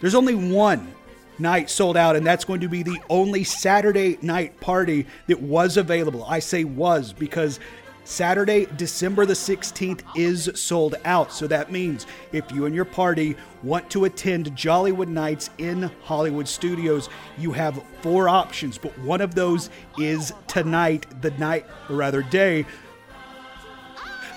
there's 0.00 0.14
only 0.14 0.34
one 0.34 0.94
night 1.38 1.70
sold 1.70 1.96
out, 1.96 2.16
and 2.16 2.26
that's 2.26 2.44
going 2.44 2.60
to 2.60 2.68
be 2.68 2.82
the 2.82 3.00
only 3.08 3.44
Saturday 3.44 4.18
night 4.22 4.60
party 4.60 5.06
that 5.26 5.40
was 5.40 5.76
available. 5.76 6.24
I 6.24 6.38
say 6.38 6.64
was 6.64 7.12
because 7.12 7.60
Saturday, 8.04 8.66
December 8.76 9.24
the 9.24 9.34
16th 9.34 10.02
is 10.16 10.50
sold 10.54 10.96
out. 11.04 11.32
So 11.32 11.46
that 11.46 11.70
means 11.70 12.06
if 12.32 12.50
you 12.50 12.66
and 12.66 12.74
your 12.74 12.84
party 12.84 13.36
want 13.62 13.88
to 13.90 14.04
attend 14.04 14.52
Jollywood 14.56 15.08
Nights 15.08 15.50
in 15.58 15.90
Hollywood 16.02 16.48
Studios, 16.48 17.08
you 17.38 17.52
have 17.52 17.82
four 18.00 18.28
options, 18.28 18.78
but 18.78 18.98
one 19.00 19.20
of 19.20 19.34
those 19.34 19.70
is 19.98 20.32
tonight, 20.46 21.06
the 21.20 21.30
night, 21.32 21.66
or 21.88 21.96
rather 21.96 22.22
day 22.22 22.66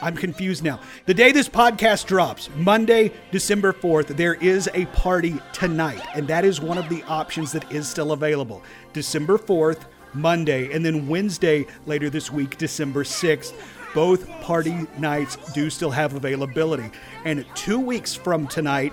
I'm 0.03 0.17
confused 0.17 0.65
now. 0.65 0.81
The 1.05 1.13
day 1.13 1.31
this 1.31 1.47
podcast 1.47 2.07
drops, 2.07 2.49
Monday, 2.57 3.13
December 3.31 3.71
4th, 3.71 4.07
there 4.07 4.33
is 4.33 4.69
a 4.73 4.85
party 4.87 5.39
tonight, 5.53 6.01
and 6.13 6.27
that 6.27 6.43
is 6.43 6.59
one 6.59 6.77
of 6.77 6.89
the 6.89 7.01
options 7.03 7.53
that 7.53 7.71
is 7.71 7.87
still 7.87 8.11
available. 8.11 8.61
December 8.91 9.37
4th, 9.37 9.85
Monday, 10.13 10.73
and 10.73 10.85
then 10.85 11.07
Wednesday 11.07 11.65
later 11.85 12.09
this 12.09 12.29
week, 12.29 12.57
December 12.57 13.05
6th. 13.05 13.53
Both 13.95 14.29
party 14.41 14.87
nights 14.97 15.37
do 15.53 15.69
still 15.69 15.91
have 15.91 16.15
availability. 16.15 16.91
And 17.23 17.45
two 17.55 17.79
weeks 17.79 18.13
from 18.13 18.45
tonight, 18.45 18.91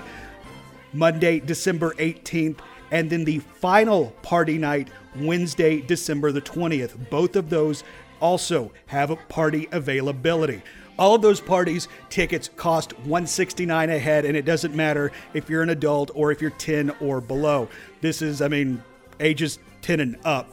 Monday, 0.92 1.40
December 1.40 1.92
18th, 1.94 2.60
and 2.92 3.10
then 3.10 3.24
the 3.24 3.40
final 3.40 4.12
party 4.22 4.58
night, 4.58 4.90
Wednesday, 5.16 5.80
December 5.80 6.30
the 6.30 6.40
20th. 6.40 7.10
Both 7.10 7.34
of 7.34 7.50
those 7.50 7.82
also 8.20 8.70
have 8.86 9.16
party 9.28 9.66
availability. 9.72 10.62
All 11.00 11.14
of 11.14 11.22
those 11.22 11.40
parties 11.40 11.88
tickets 12.10 12.50
cost 12.56 12.92
169 12.98 13.88
a 13.88 13.98
head 13.98 14.26
and 14.26 14.36
it 14.36 14.44
doesn't 14.44 14.74
matter 14.74 15.10
if 15.32 15.48
you're 15.48 15.62
an 15.62 15.70
adult 15.70 16.10
or 16.14 16.30
if 16.30 16.42
you're 16.42 16.50
10 16.50 16.90
or 17.00 17.22
below. 17.22 17.70
This 18.02 18.20
is 18.20 18.42
I 18.42 18.48
mean 18.48 18.82
ages 19.18 19.58
10 19.80 20.00
and 20.00 20.16
up. 20.24 20.46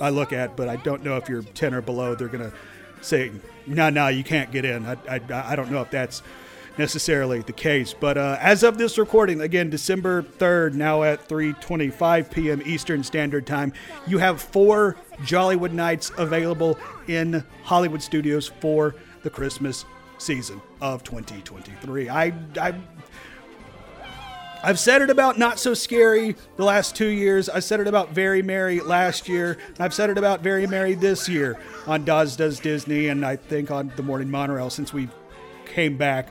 I 0.00 0.10
look 0.10 0.32
at, 0.32 0.56
but 0.56 0.68
I 0.68 0.76
don't 0.76 1.04
know 1.04 1.16
if 1.16 1.28
you're 1.28 1.42
10 1.42 1.74
or 1.74 1.80
below 1.80 2.16
they're 2.16 2.28
to 2.28 2.52
say 3.02 3.30
no 3.68 3.88
no 3.88 4.08
you 4.08 4.24
can't 4.24 4.50
get 4.50 4.64
in. 4.64 4.84
I, 4.84 4.96
I 5.08 5.20
I 5.30 5.54
don't 5.54 5.70
know 5.70 5.80
if 5.80 5.92
that's 5.92 6.22
necessarily 6.78 7.40
the 7.40 7.52
case. 7.52 7.94
But 7.94 8.18
uh, 8.18 8.38
as 8.40 8.62
of 8.62 8.78
this 8.78 8.96
recording, 8.98 9.42
again, 9.42 9.70
December 9.70 10.22
3rd, 10.22 10.74
now 10.74 11.02
at 11.02 11.28
3:25 11.28 12.30
p.m. 12.30 12.62
Eastern 12.64 13.04
Standard 13.04 13.46
Time, 13.46 13.72
you 14.06 14.18
have 14.18 14.40
four 14.40 14.96
Jollywood 15.18 15.72
nights 15.72 16.10
available 16.16 16.78
in 17.06 17.44
Hollywood 17.64 18.02
Studios 18.02 18.48
for 18.60 18.94
the 19.22 19.30
Christmas 19.30 19.84
season 20.18 20.60
of 20.80 21.02
2023. 21.04 22.08
I, 22.08 22.32
I 22.60 22.74
I've 24.64 24.78
said 24.78 25.02
it 25.02 25.10
about 25.10 25.38
Not 25.38 25.58
So 25.58 25.74
Scary 25.74 26.36
the 26.56 26.64
last 26.64 26.94
two 26.94 27.08
years. 27.08 27.48
I 27.48 27.58
said 27.58 27.80
it 27.80 27.88
about 27.88 28.10
Very 28.10 28.42
Merry 28.42 28.78
last 28.78 29.28
year. 29.28 29.58
I've 29.80 29.92
said 29.92 30.08
it 30.08 30.18
about 30.18 30.40
Very 30.40 30.68
Merry 30.68 30.94
this 30.94 31.28
year 31.28 31.58
on 31.86 32.04
Does 32.04 32.36
Does 32.36 32.60
Disney, 32.60 33.08
and 33.08 33.26
I 33.26 33.34
think 33.36 33.72
on 33.72 33.92
The 33.96 34.04
Morning 34.04 34.30
Monorail 34.30 34.70
since 34.70 34.92
we 34.92 35.08
came 35.66 35.96
back. 35.96 36.28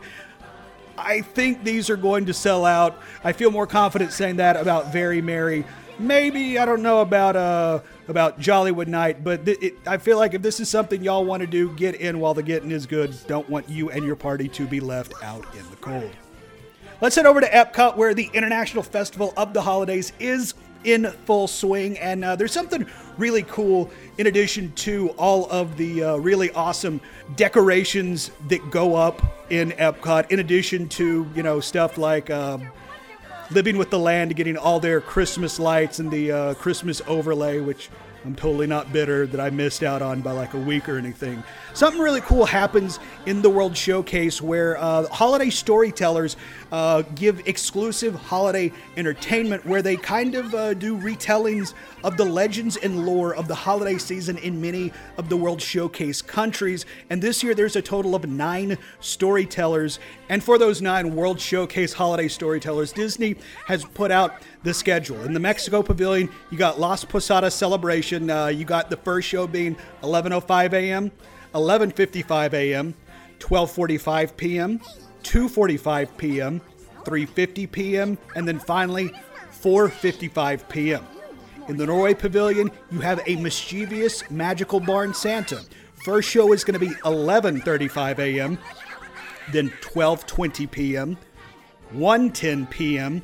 I 0.98 1.22
think 1.22 1.64
these 1.64 1.90
are 1.90 1.98
going 1.98 2.26
to 2.28 2.34
sell 2.34 2.64
out. 2.64 2.98
I 3.24 3.34
feel 3.34 3.52
more 3.52 3.68
confident 3.68 4.14
saying 4.14 4.38
that 4.38 4.56
about 4.56 4.94
Very 4.94 5.22
Merry 5.22 5.66
maybe 6.02 6.58
I 6.58 6.66
don't 6.66 6.82
know 6.82 7.02
about 7.02 7.36
uh 7.36 7.80
about 8.12 8.40
Jollywood 8.40 8.88
Night, 8.88 9.24
but 9.24 9.46
th- 9.46 9.58
it, 9.62 9.74
I 9.88 9.98
feel 9.98 10.18
like 10.18 10.36
if 10.36 10.44
this 10.44 10.60
is 10.60 10.70
something 10.70 11.04
y'all 11.04 11.26
want 11.26 11.42
to 11.42 11.48
do, 11.48 11.70
get 11.72 11.96
in 11.96 12.20
while 12.20 12.36
the 12.36 12.44
getting 12.44 12.70
is 12.70 12.86
good. 12.86 13.16
Don't 13.26 13.50
want 13.50 13.68
you 13.68 13.90
and 13.90 14.06
your 14.06 14.16
party 14.16 14.48
to 14.50 14.68
be 14.68 14.80
left 14.80 15.14
out 15.24 15.44
in 15.56 15.68
the 15.72 15.78
cold. 15.78 16.12
Let's 17.02 17.16
head 17.16 17.26
over 17.26 17.42
to 17.42 17.50
Epcot, 17.50 17.98
where 17.98 18.14
the 18.14 18.30
International 18.34 18.84
Festival 18.84 19.34
of 19.36 19.54
the 19.54 19.62
Holidays 19.62 20.14
is 20.20 20.54
in 20.84 21.06
full 21.26 21.48
swing, 21.48 21.98
and 21.98 22.24
uh, 22.24 22.36
there's 22.36 22.52
something 22.52 22.86
really 23.18 23.44
cool 23.44 23.90
in 24.18 24.28
addition 24.28 24.72
to 24.74 25.10
all 25.12 25.50
of 25.50 25.78
the 25.78 26.04
uh, 26.04 26.16
really 26.18 26.52
awesome 26.52 27.02
decorations 27.36 28.32
that 28.50 28.70
go 28.70 28.96
up 28.96 29.22
in 29.50 29.72
Epcot. 29.72 30.32
In 30.32 30.40
addition 30.40 30.88
to 30.90 31.28
you 31.34 31.44
know 31.44 31.60
stuff 31.60 31.98
like. 31.98 32.30
Uh, 32.30 32.60
living 33.52 33.78
with 33.78 33.90
the 33.90 34.00
land, 34.00 34.36
getting 34.36 34.58
all 34.58 34.80
their 34.80 35.02
Christmas 35.02 35.60
lights 35.60 36.00
and 36.00 36.10
the 36.10 36.32
uh, 36.32 36.54
Christmas 36.56 37.02
overlay, 37.08 37.60
which 37.60 37.90
I'm 38.24 38.36
totally 38.36 38.68
not 38.68 38.94
bitter 38.94 39.26
that 39.28 39.42
I 39.42 39.50
missed 39.50 39.84
out 39.84 40.02
on 40.02 40.22
by 40.22 40.32
like 40.32 40.54
a 40.54 40.60
week 40.60 40.88
or 40.88 40.98
anything. 40.98 41.44
Something 41.74 42.02
really 42.02 42.22
cool 42.22 42.46
happens 42.46 43.00
in 43.26 43.42
the 43.42 43.50
World 43.50 43.76
Showcase 43.76 44.42
where 44.42 44.78
uh, 44.78 45.08
holiday 45.08 45.50
storytellers 45.50 46.38
uh, 46.72 47.02
give 47.16 47.48
exclusive 47.48 48.16
holiday 48.16 48.72
entertainment 48.98 49.66
where 49.66 49.82
they 49.82 49.98
kind 49.98 50.36
of 50.36 50.54
uh, 50.54 50.74
do 50.74 50.98
retellings 50.98 51.74
of 52.04 52.18
the 52.18 52.26
legends 52.26 52.78
and 52.78 53.06
lore 53.06 53.36
of 53.36 53.48
the 53.48 53.56
holiday 53.56 53.98
season 53.98 54.38
in 54.38 54.62
many 54.62 54.92
of 55.18 55.30
the 55.30 55.38
World 55.38 55.62
Showcase 55.62 56.22
countries. 56.22 56.86
And 57.10 57.22
this 57.22 57.44
year 57.44 57.54
there's 57.54 57.76
a 57.76 57.82
total 57.82 58.16
of 58.16 58.26
nine 58.26 58.78
storytellers. 59.00 60.00
And 60.30 60.44
for 60.44 60.58
those 60.58 60.82
nine 60.82 61.16
World 61.16 61.40
Showcase 61.40 61.94
holiday 61.94 62.28
storytellers, 62.28 62.92
Disney 62.92 63.36
has 63.66 63.84
put 63.84 64.12
out 64.12 64.42
the 64.64 64.74
schedule. 64.74 65.22
In 65.24 65.34
the 65.34 65.40
Mexico 65.40 65.82
Pavilion, 65.82 66.30
you 66.52 66.58
got 66.58 66.80
Las 66.80 67.04
Posadas 67.04 67.54
Celebration. 67.56 68.30
Uh, 68.30 68.48
you 68.48 68.66
got 68.66 68.90
the 68.90 68.98
first 68.98 69.28
show 69.28 69.48
being 69.48 69.76
11:05 70.04 70.74
a.m., 70.74 71.12
11:55 71.54 72.54
a.m., 72.54 72.94
12:45 73.40 74.38
p.m., 74.38 74.80
2:45 75.24 76.18
p.m., 76.18 76.62
3:50 77.04 77.72
p.m., 77.72 78.18
and 78.36 78.48
then 78.48 78.60
finally 78.60 79.12
4:55 79.62 80.70
p.m. 80.70 81.06
In 81.68 81.78
the 81.78 81.86
Norway 81.86 82.14
Pavilion, 82.14 82.72
you 82.92 83.00
have 83.00 83.22
a 83.26 83.36
mischievous 83.36 84.30
magical 84.30 84.80
barn 84.80 85.14
Santa 85.14 85.62
First 86.04 86.30
show 86.30 86.52
is 86.52 86.64
going 86.64 86.80
to 86.80 86.80
be 86.80 86.96
11:35 87.02 88.18
a.m., 88.18 88.58
then 89.52 89.70
12:20 89.82 90.72
p.m., 90.72 91.18
1:10 91.94 92.70
p.m., 92.72 93.22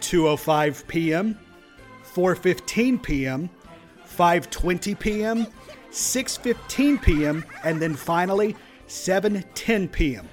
2:05 0.00 0.86
p.m., 0.86 1.38
4:15 2.14 3.02
p.m., 3.02 3.50
5:20 4.06 4.98
p.m., 5.00 5.46
6:15 5.90 7.02
p.m., 7.02 7.44
and 7.64 7.82
then 7.82 7.94
finally 7.94 8.54
7:10 8.86 9.90
p.m. 9.90 10.28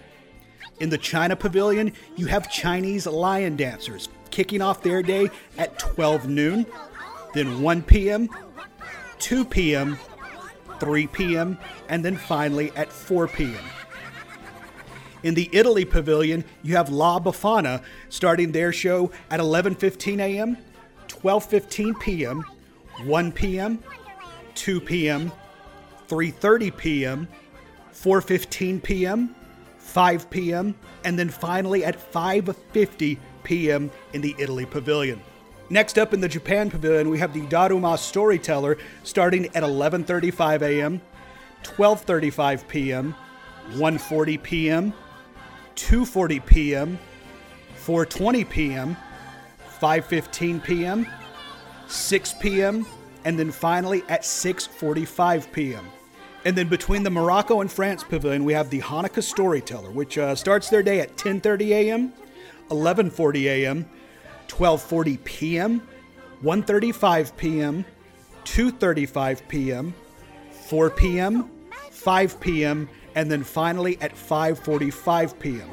In 0.79 0.89
the 0.89 0.97
China 0.97 1.35
Pavilion, 1.35 1.93
you 2.15 2.27
have 2.27 2.49
Chinese 2.49 3.05
lion 3.05 3.55
dancers 3.55 4.09
kicking 4.31 4.61
off 4.61 4.81
their 4.81 5.03
day 5.03 5.29
at 5.57 5.77
12 5.77 6.29
noon, 6.29 6.65
then 7.33 7.61
1 7.61 7.81
p.m., 7.83 8.29
2 9.19 9.45
p.m., 9.45 9.97
3 10.79 11.07
p.m., 11.07 11.57
and 11.89 12.05
then 12.05 12.15
finally 12.15 12.71
at 12.75 12.91
4 12.91 13.27
p.m. 13.27 13.63
In 15.23 15.33
the 15.33 15.49
Italy 15.51 15.83
Pavilion, 15.83 16.45
you 16.63 16.77
have 16.77 16.89
La 16.89 17.19
Befana 17.19 17.83
starting 18.07 18.53
their 18.53 18.71
show 18.71 19.11
at 19.29 19.41
11:15 19.41 20.19
a.m., 20.19 20.57
12:15 21.09 21.99
p.m., 21.99 22.45
1 23.03 23.31
p.m., 23.33 23.83
2 24.55 24.79
p.m., 24.79 25.31
3:30 26.07 26.77
p.m., 26.77 27.27
4:15 27.93 28.81
p.m., 28.81 29.35
5 29.89 30.29
p.m., 30.29 30.75
and 31.03 31.17
then 31.17 31.29
finally 31.29 31.83
at 31.83 32.11
5:50 32.11 33.17
p.m. 33.43 33.91
in 34.13 34.21
the 34.21 34.35
Italy 34.37 34.65
Pavilion. 34.65 35.21
Next 35.69 35.97
up 35.97 36.13
in 36.13 36.21
the 36.21 36.27
Japan 36.27 36.69
Pavilion, 36.69 37.09
we 37.09 37.19
have 37.19 37.33
the 37.33 37.41
Daruma 37.41 37.97
Storyteller 37.97 38.77
starting 39.03 39.47
at 39.55 39.63
11:35 39.63 40.61
a.m., 40.61 41.01
12:35 41.63 42.67
p.m., 42.67 43.15
1:40 43.71 44.43
p.m., 44.43 44.93
2:40 45.75 46.45
p.m., 46.45 46.99
4:20 47.75 48.49
p.m., 48.49 48.97
5:15 49.79 50.63
p.m., 50.63 51.07
6 51.87 52.33
p.m., 52.39 52.85
and 53.25 53.37
then 53.39 53.51
finally 53.51 54.03
at 54.09 54.21
6:45 54.21 55.51
p.m. 55.51 55.85
And 56.45 56.55
then 56.55 56.69
between 56.69 57.03
the 57.03 57.09
Morocco 57.09 57.61
and 57.61 57.71
France 57.71 58.03
Pavilion, 58.03 58.45
we 58.45 58.53
have 58.53 58.69
the 58.69 58.79
Hanukkah 58.79 59.23
Storyteller, 59.23 59.91
which 59.91 60.17
uh, 60.17 60.35
starts 60.35 60.69
their 60.69 60.83
day 60.83 61.01
at 61.01 61.17
10:30 61.17 61.69
a.m., 61.69 62.13
11:40 62.69 63.43
a.m., 63.45 63.85
12:40 64.47 65.23
p.m., 65.23 65.87
1:35 66.43 67.35
p.m., 67.35 67.85
2:35 68.45 69.47
p.m., 69.47 69.93
4 70.51 70.89
p.m., 70.91 71.49
5 71.91 72.39
p.m., 72.39 72.89
and 73.15 73.29
then 73.29 73.43
finally 73.43 73.97
at 74.01 74.15
5:45 74.15 75.39
p.m. 75.39 75.69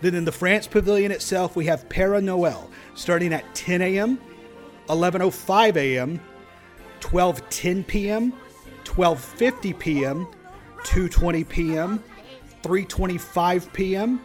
Then 0.00 0.14
in 0.14 0.24
the 0.24 0.32
France 0.32 0.66
Pavilion 0.66 1.12
itself, 1.12 1.54
we 1.54 1.66
have 1.66 1.88
Père 1.88 2.20
Noël 2.22 2.68
starting 2.94 3.32
at 3.32 3.54
10 3.54 3.82
a.m., 3.82 4.18
11:05 4.88 5.76
a.m., 5.76 6.20
12:10 7.00 7.86
p.m., 7.86 8.32
12:50 8.96 9.78
p.m., 9.78 10.26
2:20 10.84 11.46
p.m., 11.46 12.02
3:25 12.62 13.72
p.m., 13.74 14.20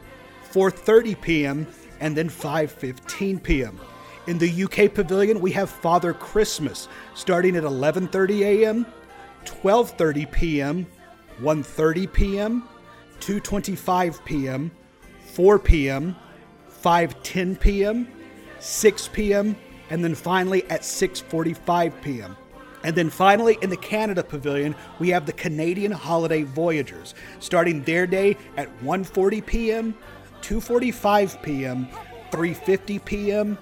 4:30 0.53 1.21
p.m., 1.21 1.67
and 1.99 2.15
then 2.15 2.29
5:15 2.29 3.43
p.m. 3.43 3.81
In 4.27 4.37
the 4.37 4.63
UK 4.63 4.93
Pavilion, 4.93 5.41
we 5.41 5.51
have 5.51 5.69
Father 5.69 6.13
Christmas 6.13 6.87
starting 7.15 7.57
at 7.57 7.63
11:30 7.63 8.39
a.m., 8.41 8.85
12:30 9.43 10.31
p.m., 10.31 10.87
1:30 11.41 12.13
p.m., 12.13 12.69
2:25 13.19 14.23
p.m., 14.23 14.71
4 15.33 15.59
p.m., 15.59 16.15
5:10 16.81 17.59
p.m., 17.59 18.07
6 18.59 19.07
p.m., 19.09 19.57
and 19.89 20.01
then 20.01 20.15
finally 20.15 20.63
at 20.69 20.81
6:45 20.83 22.01
p.m. 22.01 22.37
And 22.83 22.95
then 22.95 23.09
finally 23.09 23.57
in 23.61 23.69
the 23.69 23.77
Canada 23.77 24.23
Pavilion, 24.23 24.75
we 24.99 25.09
have 25.09 25.25
the 25.25 25.33
Canadian 25.33 25.91
Holiday 25.91 26.43
Voyagers, 26.43 27.13
starting 27.39 27.83
their 27.83 28.07
day 28.07 28.37
at 28.57 28.67
1:40 28.81 29.45
p.m., 29.45 29.95
2:45 30.41 31.41
p.m., 31.41 31.87
3:50 32.31 33.05
p.m., 33.05 33.57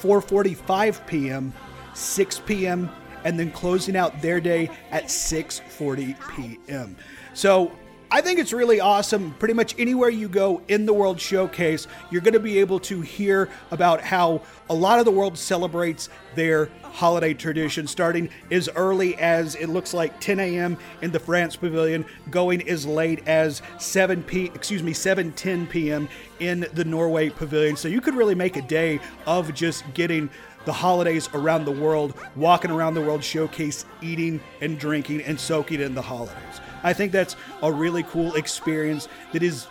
4:45 0.00 1.06
p.m., 1.06 1.52
6 1.94 2.40
p.m., 2.40 2.90
and 3.24 3.38
then 3.38 3.50
closing 3.50 3.96
out 3.96 4.20
their 4.22 4.40
day 4.40 4.70
at 4.90 5.04
6:40 5.04 6.36
p.m. 6.36 6.96
So 7.34 7.72
I 8.10 8.22
think 8.22 8.38
it's 8.38 8.54
really 8.54 8.80
awesome. 8.80 9.34
Pretty 9.34 9.52
much 9.52 9.74
anywhere 9.78 10.08
you 10.08 10.28
go 10.28 10.62
in 10.68 10.86
the 10.86 10.94
World 10.94 11.20
Showcase, 11.20 11.86
you're 12.10 12.22
going 12.22 12.32
to 12.32 12.40
be 12.40 12.58
able 12.58 12.80
to 12.80 13.02
hear 13.02 13.50
about 13.70 14.00
how 14.00 14.40
a 14.70 14.74
lot 14.74 14.98
of 14.98 15.04
the 15.04 15.10
world 15.10 15.36
celebrates 15.36 16.08
their 16.34 16.70
holiday 16.82 17.34
tradition, 17.34 17.86
starting 17.86 18.30
as 18.50 18.70
early 18.74 19.14
as 19.16 19.56
it 19.56 19.68
looks 19.68 19.92
like 19.92 20.18
10 20.20 20.40
a.m. 20.40 20.78
in 21.02 21.12
the 21.12 21.20
France 21.20 21.54
Pavilion, 21.54 22.06
going 22.30 22.66
as 22.66 22.86
late 22.86 23.26
as 23.28 23.60
7 23.78 24.22
p. 24.22 24.46
excuse 24.54 24.82
me 24.82 24.92
7:10 24.92 25.68
p.m. 25.68 26.08
in 26.40 26.66
the 26.72 26.84
Norway 26.86 27.28
Pavilion. 27.28 27.76
So 27.76 27.88
you 27.88 28.00
could 28.00 28.14
really 28.14 28.34
make 28.34 28.56
a 28.56 28.62
day 28.62 29.00
of 29.26 29.52
just 29.52 29.84
getting 29.92 30.30
the 30.64 30.72
holidays 30.72 31.28
around 31.34 31.64
the 31.64 31.72
world, 31.72 32.14
walking 32.36 32.70
around 32.70 32.94
the 32.94 33.00
World 33.00 33.24
Showcase, 33.24 33.84
eating 34.02 34.40
and 34.60 34.78
drinking 34.78 35.22
and 35.22 35.38
soaking 35.38 35.80
in 35.80 35.94
the 35.94 36.02
holidays. 36.02 36.60
I 36.82 36.92
think 36.92 37.12
that's 37.12 37.36
a 37.62 37.72
really 37.72 38.02
cool 38.04 38.34
experience 38.34 39.08
that 39.32 39.42
is 39.42 39.66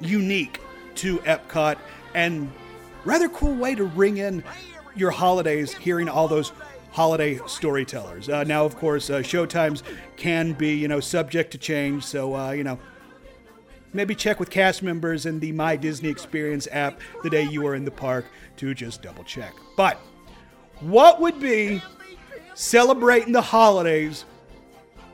unique 0.00 0.60
to 0.96 1.18
Epcot 1.18 1.76
and 2.14 2.50
rather 3.04 3.28
cool 3.28 3.54
way 3.54 3.74
to 3.74 3.84
ring 3.84 4.18
in 4.18 4.42
your 4.94 5.10
holidays 5.10 5.74
hearing 5.74 6.08
all 6.08 6.28
those 6.28 6.52
holiday 6.92 7.40
storytellers. 7.46 8.28
Uh, 8.28 8.44
now, 8.44 8.64
of 8.64 8.76
course, 8.76 9.10
uh, 9.10 9.18
showtimes 9.18 9.82
can 10.16 10.52
be, 10.52 10.74
you 10.74 10.86
know, 10.86 11.00
subject 11.00 11.50
to 11.50 11.58
change, 11.58 12.04
so, 12.04 12.36
uh, 12.36 12.52
you 12.52 12.62
know, 12.62 12.78
maybe 13.92 14.14
check 14.14 14.38
with 14.38 14.48
cast 14.50 14.82
members 14.82 15.26
in 15.26 15.40
the 15.40 15.50
My 15.52 15.76
Disney 15.76 16.08
Experience 16.08 16.68
app 16.70 17.00
the 17.22 17.30
day 17.30 17.42
you 17.42 17.66
are 17.66 17.74
in 17.74 17.84
the 17.84 17.90
park 17.90 18.26
to 18.58 18.74
just 18.74 19.02
double 19.02 19.24
check. 19.24 19.54
But 19.76 19.98
what 20.80 21.20
would 21.20 21.40
be 21.40 21.82
celebrating 22.54 23.32
the 23.32 23.42
holidays 23.42 24.24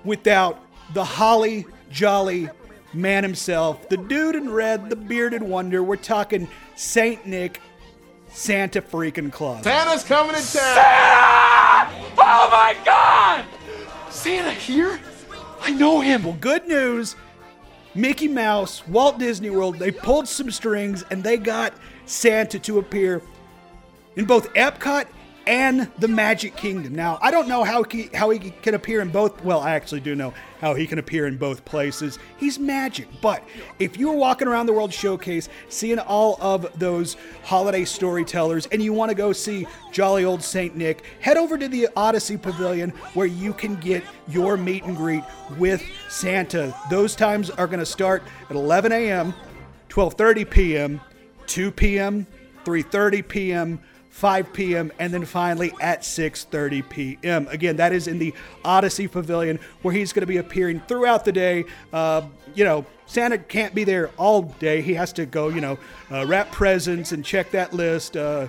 without 0.04 0.60
the 0.94 1.04
holly 1.04 1.66
jolly 1.90 2.48
man 2.92 3.22
himself, 3.22 3.88
the 3.88 3.96
dude 3.96 4.34
in 4.34 4.50
red, 4.50 4.90
the 4.90 4.96
bearded 4.96 5.42
wonder. 5.42 5.82
We're 5.82 5.96
talking 5.96 6.48
Saint 6.76 7.26
Nick, 7.26 7.60
Santa 8.28 8.82
freaking 8.82 9.32
Claus. 9.32 9.64
Santa's 9.64 10.04
coming 10.04 10.34
to 10.34 10.42
town. 10.42 11.94
Oh 12.18 12.48
my 12.50 12.76
God! 12.84 13.44
Santa 14.10 14.50
here? 14.50 15.00
I 15.62 15.70
know 15.70 16.00
him. 16.00 16.24
Well, 16.24 16.36
good 16.40 16.66
news. 16.66 17.16
Mickey 17.94 18.28
Mouse, 18.28 18.86
Walt 18.86 19.18
Disney 19.18 19.50
World, 19.50 19.78
they 19.78 19.90
pulled 19.90 20.28
some 20.28 20.50
strings 20.50 21.04
and 21.10 21.24
they 21.24 21.36
got 21.36 21.74
Santa 22.06 22.58
to 22.60 22.78
appear 22.78 23.20
in 24.14 24.26
both 24.26 24.52
Epcot 24.54 25.06
and 25.50 25.90
the 25.98 26.06
Magic 26.06 26.54
Kingdom. 26.54 26.94
Now, 26.94 27.18
I 27.20 27.32
don't 27.32 27.48
know 27.48 27.64
how 27.64 27.82
he, 27.82 28.08
how 28.14 28.30
he 28.30 28.38
can 28.38 28.74
appear 28.74 29.00
in 29.00 29.08
both. 29.08 29.42
Well, 29.42 29.58
I 29.58 29.72
actually 29.72 30.00
do 30.00 30.14
know 30.14 30.32
how 30.60 30.74
he 30.74 30.86
can 30.86 31.00
appear 31.00 31.26
in 31.26 31.38
both 31.38 31.64
places. 31.64 32.20
He's 32.36 32.56
magic. 32.56 33.08
But 33.20 33.42
if 33.80 33.98
you 33.98 34.10
were 34.10 34.14
walking 34.14 34.46
around 34.46 34.66
the 34.66 34.72
World 34.72 34.92
Showcase, 34.92 35.48
seeing 35.68 35.98
all 35.98 36.38
of 36.40 36.78
those 36.78 37.16
holiday 37.42 37.84
storytellers, 37.84 38.66
and 38.66 38.80
you 38.80 38.92
want 38.92 39.08
to 39.08 39.16
go 39.16 39.32
see 39.32 39.66
jolly 39.90 40.24
old 40.24 40.40
Saint 40.40 40.76
Nick, 40.76 41.02
head 41.18 41.36
over 41.36 41.58
to 41.58 41.66
the 41.66 41.88
Odyssey 41.96 42.36
Pavilion 42.36 42.90
where 43.14 43.26
you 43.26 43.52
can 43.52 43.74
get 43.74 44.04
your 44.28 44.56
meet 44.56 44.84
and 44.84 44.96
greet 44.96 45.24
with 45.58 45.82
Santa. 46.08 46.72
Those 46.90 47.16
times 47.16 47.50
are 47.50 47.66
going 47.66 47.80
to 47.80 47.86
start 47.86 48.22
at 48.48 48.54
11 48.54 48.92
a.m., 48.92 49.34
12:30 49.88 50.48
p.m., 50.48 51.00
2 51.48 51.72
p.m., 51.72 52.28
3:30 52.64 53.26
p.m. 53.26 53.80
5 54.10 54.52
p.m. 54.52 54.92
and 54.98 55.14
then 55.14 55.24
finally 55.24 55.72
at 55.80 56.02
6:30 56.02 56.88
p.m. 56.88 57.48
Again, 57.48 57.76
that 57.76 57.92
is 57.92 58.06
in 58.06 58.18
the 58.18 58.34
Odyssey 58.64 59.08
Pavilion 59.08 59.58
where 59.82 59.94
he's 59.94 60.12
going 60.12 60.22
to 60.22 60.26
be 60.26 60.36
appearing 60.36 60.80
throughout 60.80 61.24
the 61.24 61.32
day. 61.32 61.64
Uh, 61.92 62.22
you 62.54 62.64
know, 62.64 62.84
Santa 63.06 63.38
can't 63.38 63.74
be 63.74 63.84
there 63.84 64.10
all 64.18 64.42
day. 64.42 64.82
He 64.82 64.94
has 64.94 65.12
to 65.14 65.26
go, 65.26 65.48
you 65.48 65.60
know, 65.60 65.78
uh, 66.10 66.26
wrap 66.26 66.50
presents 66.50 67.12
and 67.12 67.24
check 67.24 67.52
that 67.52 67.72
list, 67.72 68.16
uh, 68.16 68.48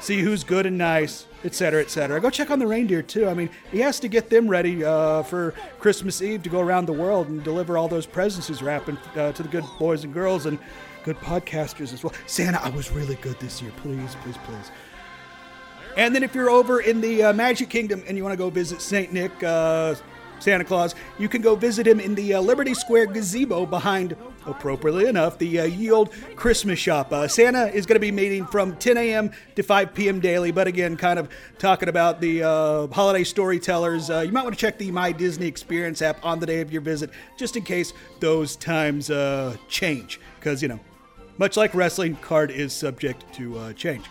see 0.00 0.20
who's 0.20 0.42
good 0.44 0.66
and 0.66 0.76
nice, 0.78 1.26
etc., 1.44 1.80
etc. 1.80 2.20
Go 2.20 2.28
check 2.28 2.50
on 2.50 2.58
the 2.58 2.66
reindeer 2.66 3.02
too. 3.02 3.28
I 3.28 3.34
mean, 3.34 3.50
he 3.70 3.78
has 3.80 4.00
to 4.00 4.08
get 4.08 4.30
them 4.30 4.48
ready 4.48 4.84
uh, 4.84 5.22
for 5.22 5.54
Christmas 5.78 6.20
Eve 6.20 6.42
to 6.42 6.48
go 6.48 6.60
around 6.60 6.86
the 6.86 6.92
world 6.92 7.28
and 7.28 7.42
deliver 7.42 7.78
all 7.78 7.88
those 7.88 8.06
presents 8.06 8.48
he's 8.48 8.62
wrapping 8.62 8.98
uh, 9.16 9.32
to 9.32 9.42
the 9.42 9.48
good 9.48 9.64
boys 9.78 10.02
and 10.02 10.12
girls 10.12 10.46
and 10.46 10.58
good 11.04 11.16
podcasters 11.18 11.92
as 11.92 12.02
well. 12.02 12.12
Santa, 12.26 12.62
I 12.62 12.70
was 12.70 12.90
really 12.90 13.16
good 13.16 13.38
this 13.40 13.60
year. 13.60 13.72
Please, 13.78 14.14
please, 14.22 14.36
please. 14.44 14.70
And 15.96 16.14
then 16.14 16.22
if 16.22 16.34
you're 16.34 16.50
over 16.50 16.80
in 16.80 17.00
the 17.00 17.22
uh, 17.22 17.32
Magic 17.32 17.68
Kingdom 17.68 18.02
and 18.06 18.16
you 18.16 18.22
want 18.22 18.32
to 18.32 18.38
go 18.38 18.48
visit 18.48 18.80
St. 18.80 19.12
Nick, 19.12 19.30
uh, 19.42 19.94
Santa 20.42 20.64
Claus, 20.64 20.94
you 21.18 21.28
can 21.28 21.40
go 21.40 21.54
visit 21.54 21.86
him 21.86 22.00
in 22.00 22.14
the 22.14 22.34
uh, 22.34 22.40
Liberty 22.40 22.74
Square 22.74 23.06
gazebo 23.06 23.64
behind, 23.64 24.16
appropriately 24.44 25.06
enough, 25.06 25.38
the 25.38 25.60
uh, 25.60 25.64
Ye 25.64 25.90
Olde 25.90 26.10
Christmas 26.34 26.78
shop. 26.78 27.12
Uh, 27.12 27.28
Santa 27.28 27.66
is 27.66 27.86
going 27.86 27.94
to 27.96 28.00
be 28.00 28.10
meeting 28.10 28.46
from 28.46 28.74
10 28.76 28.96
a.m. 28.96 29.30
to 29.54 29.62
5 29.62 29.94
p.m. 29.94 30.18
daily, 30.18 30.50
but 30.50 30.66
again, 30.66 30.96
kind 30.96 31.18
of 31.18 31.28
talking 31.58 31.88
about 31.88 32.20
the 32.20 32.42
uh, 32.42 32.86
holiday 32.88 33.22
storytellers. 33.22 34.10
Uh, 34.10 34.20
you 34.20 34.32
might 34.32 34.42
want 34.42 34.54
to 34.54 34.60
check 34.60 34.78
the 34.78 34.90
My 34.90 35.12
Disney 35.12 35.46
Experience 35.46 36.02
app 36.02 36.24
on 36.24 36.40
the 36.40 36.46
day 36.46 36.60
of 36.60 36.72
your 36.72 36.82
visit, 36.82 37.10
just 37.36 37.56
in 37.56 37.62
case 37.62 37.92
those 38.18 38.56
times 38.56 39.10
uh, 39.10 39.56
change. 39.68 40.20
Because, 40.40 40.60
you 40.60 40.68
know, 40.68 40.80
much 41.38 41.56
like 41.56 41.74
wrestling, 41.74 42.16
card 42.16 42.50
is 42.50 42.72
subject 42.72 43.24
to 43.34 43.72
change. 43.74 44.04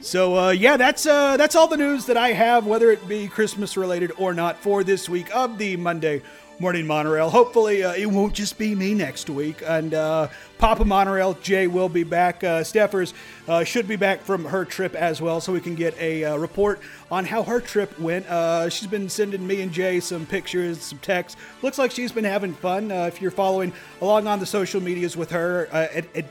So 0.00 0.38
uh, 0.38 0.50
yeah, 0.50 0.76
that's 0.76 1.06
uh, 1.06 1.36
that's 1.36 1.56
all 1.56 1.66
the 1.66 1.76
news 1.76 2.06
that 2.06 2.16
I 2.16 2.28
have, 2.28 2.66
whether 2.66 2.90
it 2.92 3.08
be 3.08 3.26
Christmas 3.26 3.76
related 3.76 4.12
or 4.16 4.32
not, 4.32 4.56
for 4.56 4.84
this 4.84 5.08
week 5.08 5.34
of 5.34 5.58
the 5.58 5.76
Monday 5.76 6.22
Morning 6.60 6.88
Monorail. 6.88 7.30
Hopefully, 7.30 7.84
uh, 7.84 7.92
it 7.92 8.06
won't 8.06 8.34
just 8.34 8.58
be 8.58 8.74
me 8.74 8.92
next 8.92 9.30
week. 9.30 9.62
And 9.64 9.94
uh, 9.94 10.26
Papa 10.58 10.84
Monorail, 10.84 11.34
Jay 11.34 11.68
will 11.68 11.88
be 11.88 12.02
back. 12.02 12.42
Uh, 12.42 12.64
Steffers 12.64 13.14
uh, 13.46 13.62
should 13.62 13.86
be 13.86 13.94
back 13.94 14.22
from 14.22 14.44
her 14.44 14.64
trip 14.64 14.96
as 14.96 15.22
well, 15.22 15.40
so 15.40 15.52
we 15.52 15.60
can 15.60 15.76
get 15.76 15.96
a 16.00 16.24
uh, 16.24 16.36
report 16.36 16.80
on 17.12 17.24
how 17.24 17.44
her 17.44 17.60
trip 17.60 17.96
went. 18.00 18.26
Uh, 18.26 18.68
she's 18.68 18.88
been 18.88 19.08
sending 19.08 19.46
me 19.46 19.62
and 19.62 19.70
Jay 19.70 20.00
some 20.00 20.26
pictures, 20.26 20.82
some 20.82 20.98
texts. 20.98 21.40
Looks 21.62 21.78
like 21.78 21.92
she's 21.92 22.10
been 22.10 22.24
having 22.24 22.54
fun. 22.54 22.90
if 22.90 23.22
you're 23.22 23.30
following 23.30 23.72
along 24.00 24.26
on 24.26 24.40
the 24.40 24.46
social 24.46 24.80
medias 24.80 25.16
with 25.16 25.30
her, 25.30 25.68
at, 25.72 26.16
at 26.16 26.24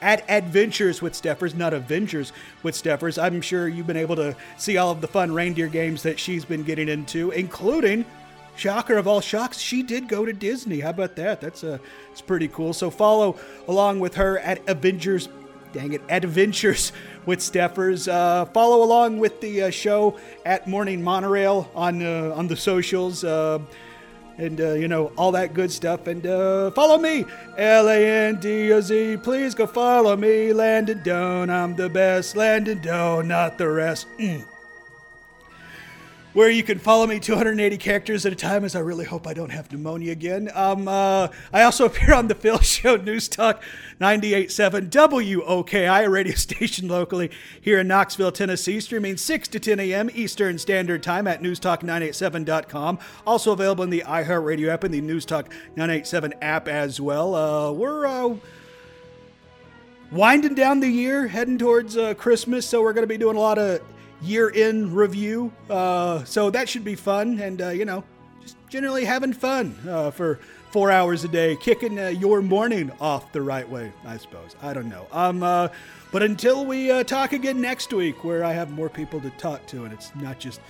at 0.00 0.24
Adventures 0.28 1.00
with 1.00 1.12
Steffers, 1.12 1.54
not 1.54 1.72
Avengers 1.72 2.32
with 2.64 2.74
Steffers. 2.74 3.22
I'm 3.22 3.40
sure 3.40 3.68
you've 3.68 3.86
been 3.86 3.96
able 3.96 4.16
to 4.16 4.36
see 4.58 4.76
all 4.76 4.90
of 4.90 5.00
the 5.00 5.06
fun 5.06 5.32
reindeer 5.32 5.68
games 5.68 6.02
that 6.02 6.18
she's 6.18 6.44
been 6.44 6.64
getting 6.64 6.88
into, 6.88 7.30
including 7.30 8.04
shocker 8.56 8.96
of 8.96 9.06
all 9.06 9.20
shocks, 9.20 9.58
she 9.58 9.82
did 9.82 10.08
go 10.08 10.24
to 10.24 10.32
Disney. 10.32 10.80
How 10.80 10.90
about 10.90 11.16
that? 11.16 11.40
That's 11.40 11.64
uh, 11.64 11.78
it's 12.10 12.20
pretty 12.20 12.48
cool. 12.48 12.72
So 12.72 12.90
follow 12.90 13.36
along 13.68 14.00
with 14.00 14.14
her 14.16 14.38
at 14.38 14.66
Avengers. 14.68 15.28
Dang 15.72 15.94
it, 15.94 16.02
Adventures 16.08 16.92
with 17.26 17.40
Steffers. 17.40 18.06
Uh, 18.06 18.44
follow 18.46 18.82
along 18.82 19.18
with 19.18 19.40
the 19.40 19.62
uh, 19.62 19.70
show 19.70 20.18
at 20.44 20.66
Morning 20.66 21.02
Monorail 21.02 21.70
on 21.74 22.02
uh, 22.02 22.34
on 22.36 22.46
the 22.48 22.56
socials. 22.56 23.24
Uh, 23.24 23.58
and 24.38 24.58
you 24.58 24.88
know 24.88 25.12
all 25.16 25.32
that 25.32 25.54
good 25.54 25.70
stuff. 25.70 26.06
And 26.06 26.26
uh, 26.26 26.70
follow 26.72 26.98
me, 26.98 27.26
L 27.58 27.88
A 27.88 28.28
N 28.28 28.40
D 28.40 28.72
O 28.72 28.80
Z. 28.80 29.18
Please 29.22 29.54
go 29.54 29.66
follow 29.66 30.16
me, 30.16 30.52
Landon 30.52 31.02
Doan. 31.02 31.50
I'm 31.50 31.76
the 31.76 31.88
best, 31.88 32.34
Landon 32.34 32.80
Doan, 32.80 33.28
not 33.28 33.58
the 33.58 33.68
rest. 33.68 34.06
Mm 34.18 34.51
where 36.32 36.48
you 36.48 36.62
can 36.62 36.78
follow 36.78 37.06
me 37.06 37.20
280 37.20 37.76
characters 37.76 38.24
at 38.24 38.32
a 38.32 38.36
time 38.36 38.64
as 38.64 38.74
I 38.74 38.80
really 38.80 39.04
hope 39.04 39.26
I 39.26 39.34
don't 39.34 39.50
have 39.50 39.70
pneumonia 39.70 40.12
again. 40.12 40.50
Um, 40.54 40.88
uh, 40.88 41.28
I 41.52 41.62
also 41.62 41.84
appear 41.86 42.14
on 42.14 42.28
the 42.28 42.34
Phil 42.34 42.58
Show 42.58 42.96
News 42.96 43.28
Talk 43.28 43.62
98.7 44.00 44.90
WOKI, 44.90 46.04
a 46.04 46.10
radio 46.10 46.34
station 46.36 46.88
locally 46.88 47.30
here 47.60 47.80
in 47.80 47.88
Knoxville, 47.88 48.32
Tennessee, 48.32 48.80
streaming 48.80 49.16
6 49.16 49.48
to 49.48 49.60
10 49.60 49.80
a.m. 49.80 50.10
Eastern 50.14 50.58
Standard 50.58 51.02
Time 51.02 51.26
at 51.26 51.42
newstalk987.com. 51.42 52.98
Also 53.26 53.52
available 53.52 53.84
in 53.84 53.90
the 53.90 54.04
iHeartRadio 54.06 54.68
app 54.68 54.84
and 54.84 54.94
the 54.94 55.02
Newstalk 55.02 55.46
987 55.76 56.34
app 56.40 56.68
as 56.68 57.00
well. 57.00 57.34
Uh, 57.34 57.72
we're... 57.72 58.06
Uh, 58.06 58.36
winding 60.10 60.54
down 60.54 60.78
the 60.80 60.88
year, 60.88 61.26
heading 61.26 61.56
towards 61.56 61.96
uh, 61.96 62.12
Christmas, 62.12 62.68
so 62.68 62.82
we're 62.82 62.92
going 62.92 63.02
to 63.02 63.08
be 63.08 63.16
doing 63.16 63.34
a 63.34 63.40
lot 63.40 63.56
of 63.56 63.80
year 64.22 64.48
in 64.48 64.94
review. 64.94 65.52
Uh, 65.68 66.24
so 66.24 66.50
that 66.50 66.68
should 66.68 66.84
be 66.84 66.94
fun. 66.94 67.38
And, 67.40 67.60
uh, 67.60 67.68
you 67.68 67.84
know, 67.84 68.04
just 68.40 68.56
generally 68.68 69.04
having 69.04 69.32
fun 69.32 69.76
uh, 69.88 70.10
for 70.10 70.38
four 70.70 70.90
hours 70.90 71.24
a 71.24 71.28
day, 71.28 71.56
kicking 71.56 71.98
uh, 71.98 72.08
your 72.08 72.40
morning 72.40 72.90
off 73.00 73.30
the 73.32 73.42
right 73.42 73.68
way, 73.68 73.92
I 74.06 74.16
suppose. 74.16 74.56
I 74.62 74.72
don't 74.72 74.88
know. 74.88 75.06
Um, 75.12 75.42
uh, 75.42 75.68
but 76.10 76.22
until 76.22 76.64
we 76.64 76.90
uh, 76.90 77.04
talk 77.04 77.32
again 77.32 77.60
next 77.60 77.92
week, 77.92 78.24
where 78.24 78.44
I 78.44 78.52
have 78.52 78.70
more 78.70 78.88
people 78.88 79.20
to 79.20 79.30
talk 79.30 79.66
to, 79.68 79.84
and 79.84 79.92
it's 79.92 80.14
not 80.16 80.38
just 80.38 80.60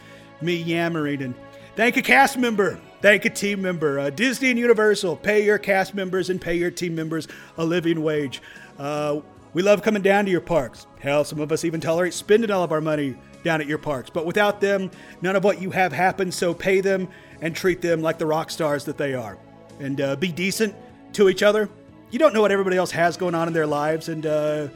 me 0.41 0.57
yammering. 0.57 1.23
And 1.23 1.35
thank 1.77 1.97
a 1.97 2.03
cast 2.03 2.38
member. 2.38 2.81
Thank 3.01 3.25
a 3.25 3.31
team 3.31 3.62
member. 3.62 4.11
Disney 4.11 4.51
and 4.51 4.59
Universal, 4.59 5.17
pay 5.17 5.45
your 5.45 5.59
cast 5.59 5.95
members 5.95 6.31
and 6.31 6.41
pay 6.41 6.55
your 6.55 6.71
team 6.71 6.95
members 6.95 7.27
a 7.59 7.65
living 7.65 8.03
wage. 8.03 8.41
We 9.55 9.62
love 9.62 9.83
coming 9.83 10.03
down 10.03 10.25
to 10.25 10.31
your 10.31 10.41
parks. 10.41 10.87
Hell, 11.01 11.25
some 11.25 11.41
of 11.41 11.53
us 11.53 11.65
even 11.65 11.81
tolerate 11.81 12.15
spending 12.15 12.51
all 12.51 12.62
of 12.62 12.73
our 12.73 12.81
money 12.81 13.17
down 13.43 13.61
at 13.61 13.67
your 13.67 13.79
parks. 13.79 14.11
But 14.11 14.27
without 14.27 14.61
them, 14.61 14.91
none 15.21 15.37
of 15.37 15.45
what 15.45 15.61
you 15.61 15.71
have 15.71 15.93
happens. 15.93 16.35
So 16.37 16.55
pay 16.55 16.81
them 16.81 17.09
and 17.41 17.55
treat 17.55 17.81
them 17.81 18.03
like 18.03 18.19
the 18.19 18.27
rock 18.27 18.51
stars 18.51 18.85
that 18.85 18.99
they 18.99 19.15
are. 19.15 19.39
And 19.81 20.01
uh, 20.01 20.17
be 20.17 20.31
decent 20.31 20.75
to 21.15 21.29
each 21.29 21.43
other. 21.43 21.69
You 22.11 22.19
don't 22.19 22.35
know 22.35 22.43
what 22.43 22.53
everybody 22.53 22.77
else 22.77 22.91
has 22.91 23.17
going 23.17 23.35
on 23.35 23.49
in 23.49 23.55
their 23.55 23.67
lives, 23.67 24.09
and 24.09 24.27
uh, 24.27 24.69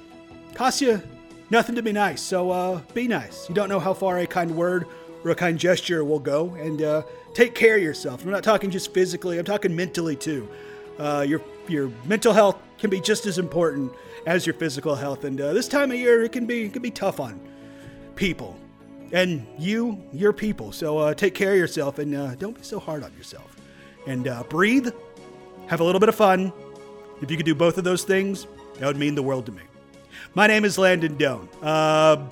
costs 0.55 0.81
you 0.81 1.03
nothing 1.51 1.75
to 1.75 1.83
be 1.83 1.93
nice. 1.93 2.23
So 2.23 2.51
uh, 2.51 2.81
be 2.95 3.07
nice. 3.07 3.49
You 3.49 3.55
don't 3.55 3.69
know 3.69 3.79
how 3.79 3.95
far 3.95 4.19
a 4.19 4.27
kind 4.27 4.57
word 4.57 4.87
or 5.25 5.31
a 5.31 5.35
kind 5.35 5.59
gesture 5.59 6.05
will 6.05 6.19
go. 6.19 6.55
And 6.55 6.83
uh, 6.83 7.03
take 7.35 7.55
care 7.55 7.77
of 7.77 7.83
yourself. 7.83 8.25
I'm 8.25 8.31
not 8.31 8.43
talking 8.43 8.71
just 8.71 8.93
physically, 8.93 9.39
I'm 9.39 9.45
talking 9.45 9.75
mentally 9.75 10.17
too. 10.17 10.49
Uh, 10.99 11.25
your, 11.29 11.43
your 11.69 11.91
mental 12.07 12.33
health 12.33 12.57
can 12.79 12.89
be 12.89 13.01
just 13.01 13.27
as 13.27 13.39
important 13.39 13.93
as 14.25 14.47
your 14.47 14.55
physical 14.55 14.95
health. 14.95 15.25
And 15.25 15.41
uh, 15.41 15.53
this 15.53 15.69
time 15.69 15.91
of 15.91 15.99
year, 15.99 16.23
it 16.25 16.33
can 16.33 16.47
be, 16.47 16.65
it 16.65 16.73
can 16.73 16.83
be 16.83 16.91
tough 16.91 17.21
on 17.21 17.39
people. 18.17 18.59
And 19.13 19.47
you, 19.59 20.03
you're 20.13 20.33
people. 20.33 20.73
So 20.73 20.99
uh, 20.99 21.15
take 21.15 21.35
care 21.35 21.53
of 21.53 21.59
yourself 21.59 21.99
and 21.99 22.15
uh, 22.15 22.35
don't 22.35 22.57
be 22.57 22.63
so 22.63 22.81
hard 22.81 23.05
on 23.05 23.13
yourself. 23.17 23.57
And 24.07 24.27
uh, 24.27 24.43
breathe, 24.45 24.89
have 25.69 25.81
a 25.81 25.85
little 25.85 26.01
bit 26.01 26.09
of 26.09 26.15
fun. 26.15 26.53
If 27.23 27.31
you 27.31 27.37
could 27.37 27.47
do 27.47 27.55
both 27.55 27.79
of 27.79 27.85
those 27.85 28.05
things, 28.05 28.47
that 28.79 28.87
would 28.87 28.97
mean 28.97 29.15
the 29.15 29.23
world 29.23 29.47
to 29.47 29.53
me. 29.53 29.63
My 30.35 30.47
name 30.47 30.65
is 30.65 30.77
Landon 30.77 31.17
Doan. 31.17 31.49
Uh, 31.63 32.27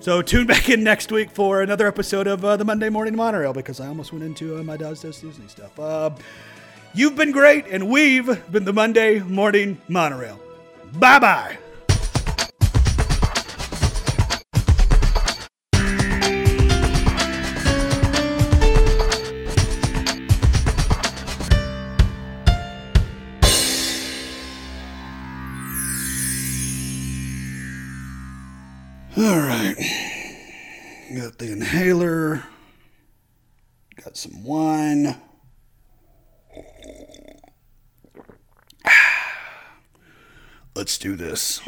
so 0.00 0.22
tune 0.22 0.46
back 0.48 0.68
in 0.68 0.84
next 0.84 1.10
week 1.10 1.30
for 1.30 1.62
another 1.62 1.86
episode 1.88 2.26
of 2.26 2.44
uh, 2.44 2.56
the 2.56 2.64
Monday 2.64 2.88
Morning 2.88 3.16
Monorail 3.16 3.52
because 3.52 3.80
I 3.80 3.88
almost 3.88 4.12
went 4.12 4.24
into 4.24 4.58
uh, 4.58 4.62
my 4.62 4.76
Doz 4.76 5.00
Does 5.00 5.20
Disney 5.20 5.48
stuff. 5.48 6.20
you've 6.94 7.16
been 7.16 7.32
great, 7.32 7.66
and 7.66 7.88
we've 7.88 8.26
been 8.50 8.64
the 8.64 8.72
Monday 8.72 9.18
Morning 9.20 9.80
Monorail. 9.88 10.40
Bye 10.98 11.18
bye. 11.18 11.58
Got 31.14 31.38
the 31.38 31.52
inhaler. 31.52 32.42
Got 34.02 34.16
some 34.16 34.42
wine. 34.42 35.16
Let's 40.74 40.98
do 40.98 41.14
this. 41.14 41.60